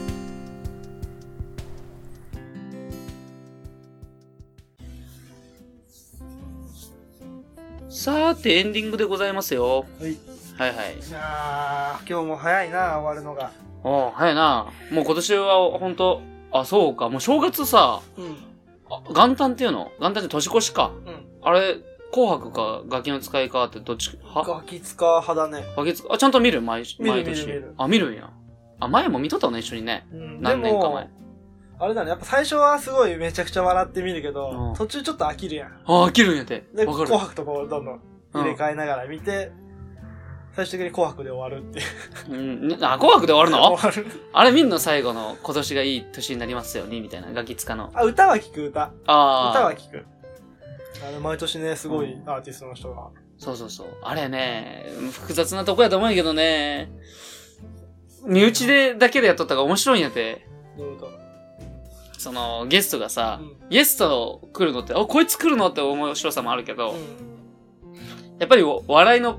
[7.88, 9.86] さーて、エンディングでございますよ。
[9.98, 10.12] はい。
[10.12, 10.18] い
[10.58, 10.76] はいはい。
[11.10, 13.50] やー、今日も早いな、終わるのが。
[13.82, 14.66] おう早いな。
[14.90, 16.20] もう今年は本当
[16.52, 17.08] あ、そうか。
[17.08, 18.36] もう正月さ、うん。
[18.90, 19.92] あ元旦っていうの？
[20.00, 20.90] 元旦って年越しか。
[21.06, 21.26] うん。
[21.42, 21.76] あれ、
[22.12, 24.42] 紅白かガキの使いかってどっち、は？
[24.42, 25.64] ガキ使派だね。
[25.76, 26.60] ガキつあ、ちゃんと見る？
[26.60, 27.46] 毎見る毎年？
[27.46, 28.30] 見る見るあ、見るんや。
[28.80, 29.58] あ、前も見とったの？
[29.58, 30.06] 一緒にね。
[30.12, 30.38] うん。
[30.38, 31.10] で何年か前も、。
[31.78, 35.72] あれだね、やっぱ最初はすごいめちゃくちゃ笑って見るけど、うん途中ちょっと飽きるやん。
[35.86, 36.66] あ、飽きるんやて。
[36.74, 37.06] で、紅。
[37.06, 38.00] 白とこうどんどん
[38.34, 39.52] 入れ替えながら見て、
[40.60, 42.66] 最終的に紅白で終わるっていう。
[42.72, 43.76] うん、あ、紅白で終わるの？
[43.76, 44.06] 終わる。
[44.32, 47.90] あれ見んの最後の今年がいい年になりますようにみたいなガキ使の。
[47.94, 48.82] あ、歌は聞く歌。
[48.82, 49.50] ああ。
[49.52, 50.04] 歌は聞く。
[51.06, 53.08] あの、毎年ね、すごいアーティストの人が。
[53.38, 53.86] そうそうそう。
[54.02, 56.92] あれね、複雑なとこやと思うんやけどね。
[58.26, 60.46] 身内でだけでやっとったから面白いんやて。
[60.76, 61.08] どういうこ
[62.18, 66.96] その、ゲストがさ、うんゲスト来るのって、あ、こいつ来るのって面白さもあるけど、と
[68.40, 69.38] やっぱりお笑いの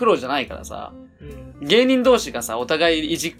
[0.00, 1.28] プロじゃないからさ、うん。
[1.60, 1.68] うん。
[1.68, 3.36] 芸人同士がさ、お互いいじ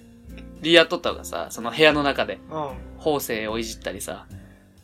[0.60, 2.68] り合っとった方がさ、その部屋の中で、うん。
[2.98, 4.26] 法政をいじったりさ、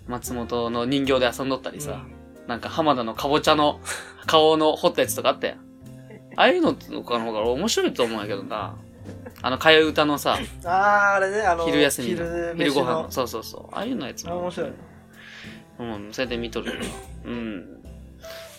[0.09, 2.03] 松本の人形で遊んどったりさ、
[2.49, 3.81] なんか浜田のかぼちゃの
[4.27, 5.59] 顔の彫ったやつとかあったやん。
[6.39, 8.75] ああいうのとかの方が面白いと思うんやけどな。
[9.43, 13.11] あの、替え歌のさ、 あー、あれね、あの、昼休みの昼昼ご飯のの、。
[13.11, 13.75] そうそうそう。
[13.75, 14.71] ああいうのやつも、あ面白い。
[15.79, 16.81] うん、それで見とるよ。
[17.27, 17.83] うん。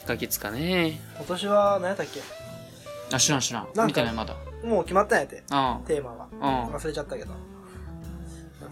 [0.05, 0.99] ガキつかね。
[1.17, 2.21] 今年は何やったっけ？
[3.11, 3.67] あ、知らん知らん。
[3.67, 4.35] か見てないまだ。
[4.63, 5.43] もう決まったんやて、うん。
[5.85, 6.27] テーマは。
[6.31, 6.35] う
[6.71, 6.75] ん。
[6.75, 7.33] 忘れちゃったけど。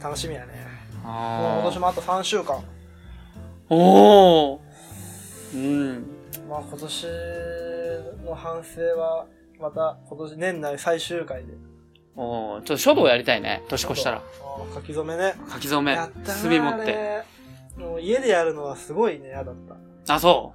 [0.01, 0.53] 楽しみやね。
[1.03, 2.63] もうあ今年もあと3週間。
[3.69, 4.59] おー
[5.53, 6.05] うん。
[6.49, 7.07] まあ今年
[8.25, 9.25] の反省は、
[9.59, 11.53] また今年年内最終回で。
[12.15, 13.63] おーちょっと書道やりたいね。
[13.69, 14.17] 年越したら。
[14.17, 15.35] あー書き初めね。
[15.49, 16.19] 書き初めやった。
[16.19, 16.81] な墨持って。
[16.81, 17.23] あれ
[17.77, 19.55] もう家でやるのはすごいね、嫌だっ
[20.05, 20.15] た。
[20.15, 20.53] あ、そ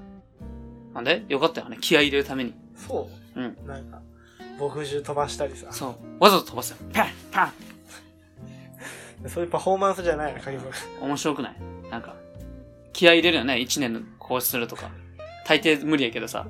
[0.93, 0.95] う。
[0.95, 1.25] なんで？
[1.29, 1.79] よかったよね。
[1.81, 2.55] 気合い入れるために。
[2.77, 3.20] そう。
[3.41, 3.67] うん。
[3.67, 4.01] なんか、
[4.59, 5.73] 墨汁飛ばしたりさ。
[5.73, 6.23] そう。
[6.23, 6.77] わざと飛ばすよ。
[6.93, 7.53] パンパン
[9.29, 10.65] そういうパフォーマンスじゃないの、書き初
[11.01, 11.07] め。
[11.07, 11.57] 面白くない
[11.91, 12.15] なんか、
[12.93, 13.59] 気合い入れるよね。
[13.59, 14.91] 一年のこうするとか。
[15.47, 16.47] 大抵無理やけどさ。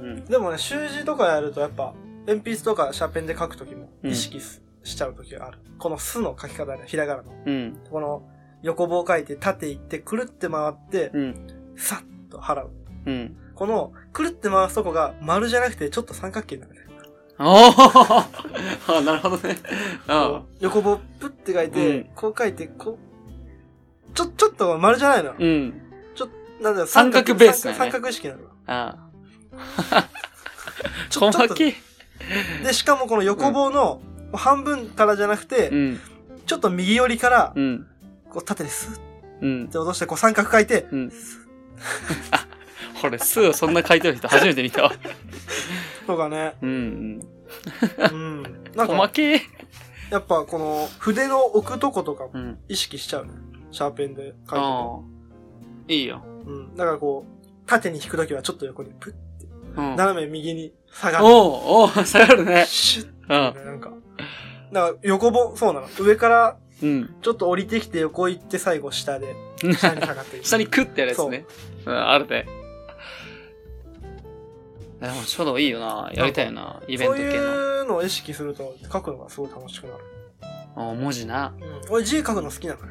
[0.00, 0.24] うん。
[0.26, 1.94] でもね、習字とかやるとやっぱ、
[2.26, 5.58] 鉛筆とかシャーペンで書くときもうん意識す、しちゃうときがある。
[5.78, 7.32] この巣の書き方ね、ひらがなの。
[7.46, 7.80] うん。
[7.90, 8.28] この
[8.62, 11.74] 横棒書いて縦行ってくるって回って、うん。
[11.76, 12.70] さっと払う。
[13.06, 13.36] うん。
[13.58, 16.80] この、くるって回すとこが丸じゃなくてちょっと三角形になるね。
[17.40, 18.24] おー
[18.98, 19.56] あ、なるほどね。
[20.06, 25.34] あ横棒プって書いて、うんこう書いて、こう、ちょ、ちょっと丸じゃないの。
[25.36, 25.82] うん。
[26.60, 28.40] なんだろう三角ベースだよね三角三角意識なの。
[28.66, 28.96] あ
[31.10, 31.74] ちょ細けい。
[32.64, 34.00] で、しかもこの横棒の
[34.32, 36.00] 半分からじゃなくて、うん。
[36.46, 37.86] ちょっと右寄りから、うん。
[38.30, 39.00] こう縦にスッ
[39.40, 39.68] うん。
[39.68, 41.12] で、落としてこう三角書いて、うん。
[42.98, 44.92] あ、これ、数をそんな書いてる人初めて見たわ。
[46.06, 46.54] とかね。
[46.62, 48.42] うんうん。
[48.42, 48.76] う。
[48.76, 49.40] なんんか、細けえ。
[50.10, 52.58] やっぱこの筆の置くとことかもうん。
[52.68, 53.32] 意識しちゃうね。
[53.70, 54.56] シャーペンで書いてて。
[54.56, 54.98] ああ。
[55.88, 56.22] いいよ。
[56.46, 56.76] うん。
[56.76, 59.14] だからこう、縦に引くときはちょっと横にプ
[59.76, 59.96] ッ、うん。
[59.96, 61.24] 斜め右に下がる。
[61.26, 61.32] おう
[61.82, 62.64] おう下がるね。
[62.66, 63.52] シュッうん。
[63.52, 63.90] てね、なんか。
[64.72, 65.88] だから横棒、そうなの。
[66.00, 67.14] 上からうん。
[67.22, 70.44] ちょっと降りてきて横行って最後下で、下に下がっていく。
[70.46, 71.44] 下にクッてやるやつね。
[71.84, 72.46] うん、あるね。
[75.00, 76.10] でも書道いいよな。
[76.12, 76.82] やりたいよな。
[76.88, 77.44] イベントそう系の。
[77.44, 80.04] いうのを意識すると書くのがすごい楽しくなる。
[80.76, 81.54] お文字な。
[81.60, 81.92] うん。
[81.92, 82.86] 俺字書くの好きなのよ。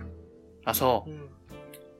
[0.65, 1.13] あ、そうう。
[1.13, 1.29] ん。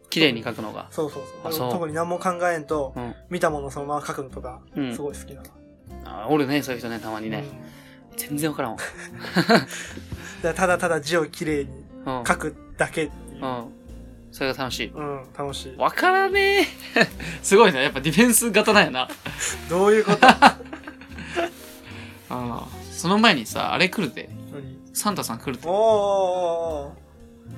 [0.10, 0.88] 綺麗に書くのが。
[0.92, 1.52] そうそうそう。
[1.52, 3.16] あそう特に何も考えんと、うん。
[3.30, 5.48] 見たものをそのまま書くのとか、うんすごい好きなの。
[6.06, 7.44] あおるね、そういう人ね、たまにね。
[7.62, 7.68] うん
[8.18, 8.78] 全然わからんわ。
[10.42, 12.24] でただただ字をきれいにうん。
[12.26, 13.46] 書くだけっていう。
[13.46, 13.72] うん。
[14.32, 14.88] それが楽しい。
[14.90, 15.76] うん、楽しい。
[15.78, 16.66] わからねえ。
[17.42, 17.82] すごいね。
[17.84, 19.08] やっぱディフェンス型なんやな。
[19.70, 20.28] どういうこと？
[22.30, 22.62] うん。
[22.92, 24.30] その前にさ、あれ来るで。
[24.54, 24.78] 何？
[24.94, 25.68] サンタさん来るで。
[25.68, 26.96] おーお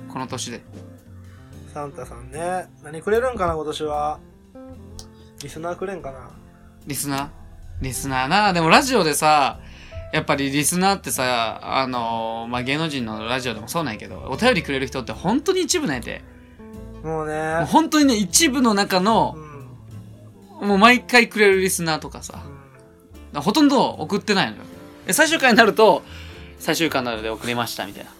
[0.08, 0.62] ーこの年で。
[1.74, 2.68] サンタさんね。
[2.82, 4.18] 何くれるんかな、今年は？
[5.42, 6.30] リスナーくれんかな？
[6.86, 7.28] リスナー？
[7.82, 8.52] リスナーな。
[8.52, 9.60] でもラジオでさ、
[10.12, 16.22] やっぱりリスナーってさ、あのまあ、芸能人のラジオでもそうなんやけど、お便りくれる人って本当に一部なんやて。
[17.02, 17.56] もうね。
[17.56, 19.36] もう本当にね、一部の中うの、
[20.62, 20.66] ん。
[20.66, 22.60] もう毎回くれるリスナーとかさ、うん
[23.32, 24.64] ほとんど送ってないのよ。
[25.06, 26.02] で最終回になると、
[26.58, 28.10] 最終回なので送りましたみたいな。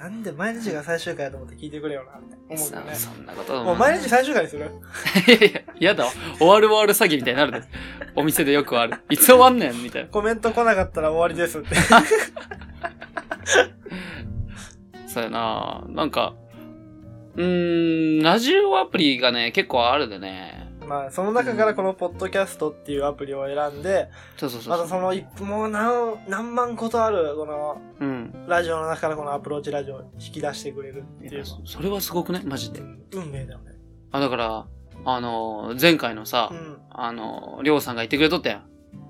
[0.00, 2.94] なんで毎日が最終回だと思って聞いてくれよな、って思うよね。
[2.94, 4.70] そそんなこともう毎日最終回にする
[5.26, 6.10] いやいや、嫌だわ。
[6.38, 7.62] 終わる終わる詐欺みたいになるで。
[8.14, 8.96] お店でよくある。
[9.10, 10.08] いつ終わんねんみたいな。
[10.08, 11.74] コメント来なかったら終わりですって。
[15.08, 16.34] そうやななんか、
[17.36, 20.68] うーん、ラジオアプリがね、結構あるでね。
[20.86, 24.76] まあ、その中からこのポッドキャストっていうアプリを選んで、そうそうそう。
[24.76, 28.44] またその一、もう何、何万個とある、この、うん。
[28.48, 32.82] ラジオの中からこのアプローチラジオを引き出してくれるっていういやそそれはすごくねマジでう。
[32.82, 33.72] ん運命だよね。
[34.10, 34.66] あ、だから、
[35.04, 36.78] あの、前回のさう、ん。
[36.90, 38.64] あの、りょうさんが言ってくれとったや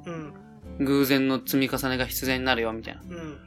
[0.07, 0.85] うん。
[0.85, 0.85] ん。
[0.85, 3.01] 偶然の積み重ねが必然になるよ、みたいな。
[3.03, 3.39] うん。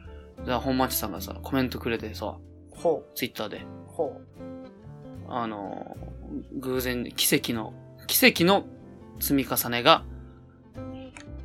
[0.46, 2.36] じゃあ、本町さんがさ、コメントくれてさ、
[2.72, 3.60] ほツイッターで、う。
[3.88, 4.20] ほ
[5.36, 5.98] あの、
[6.60, 7.74] 偶然、奇跡の、
[8.08, 8.66] 奇跡の
[9.20, 10.04] 積み重ねが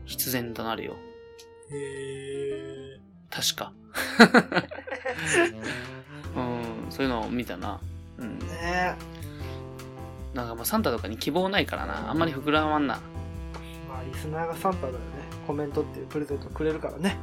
[0.04, 0.96] 必然となるよ。
[1.70, 1.74] う。
[1.74, 3.00] へえ。
[3.30, 3.72] 確か。
[6.36, 7.80] うん、そういうのを見たな。
[8.18, 8.38] うん。
[8.38, 8.94] ね
[10.34, 12.10] なんかもうサンタとかに希望ないからな。
[12.10, 13.00] あんまり膨らまんな。
[13.88, 14.98] まあ、リスナーがサンタだよね。
[15.46, 17.16] コメントっていうプレゼントくれるからね。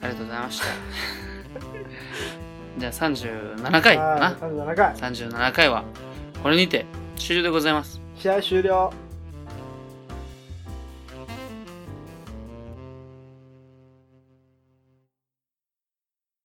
[0.00, 0.66] ありがとうございました。
[2.78, 4.30] じゃあ37回かはいな。
[4.40, 4.94] 37回。
[4.96, 5.84] 37回は、
[6.42, 8.00] これにて終了でございます。
[8.16, 8.92] 試合終了。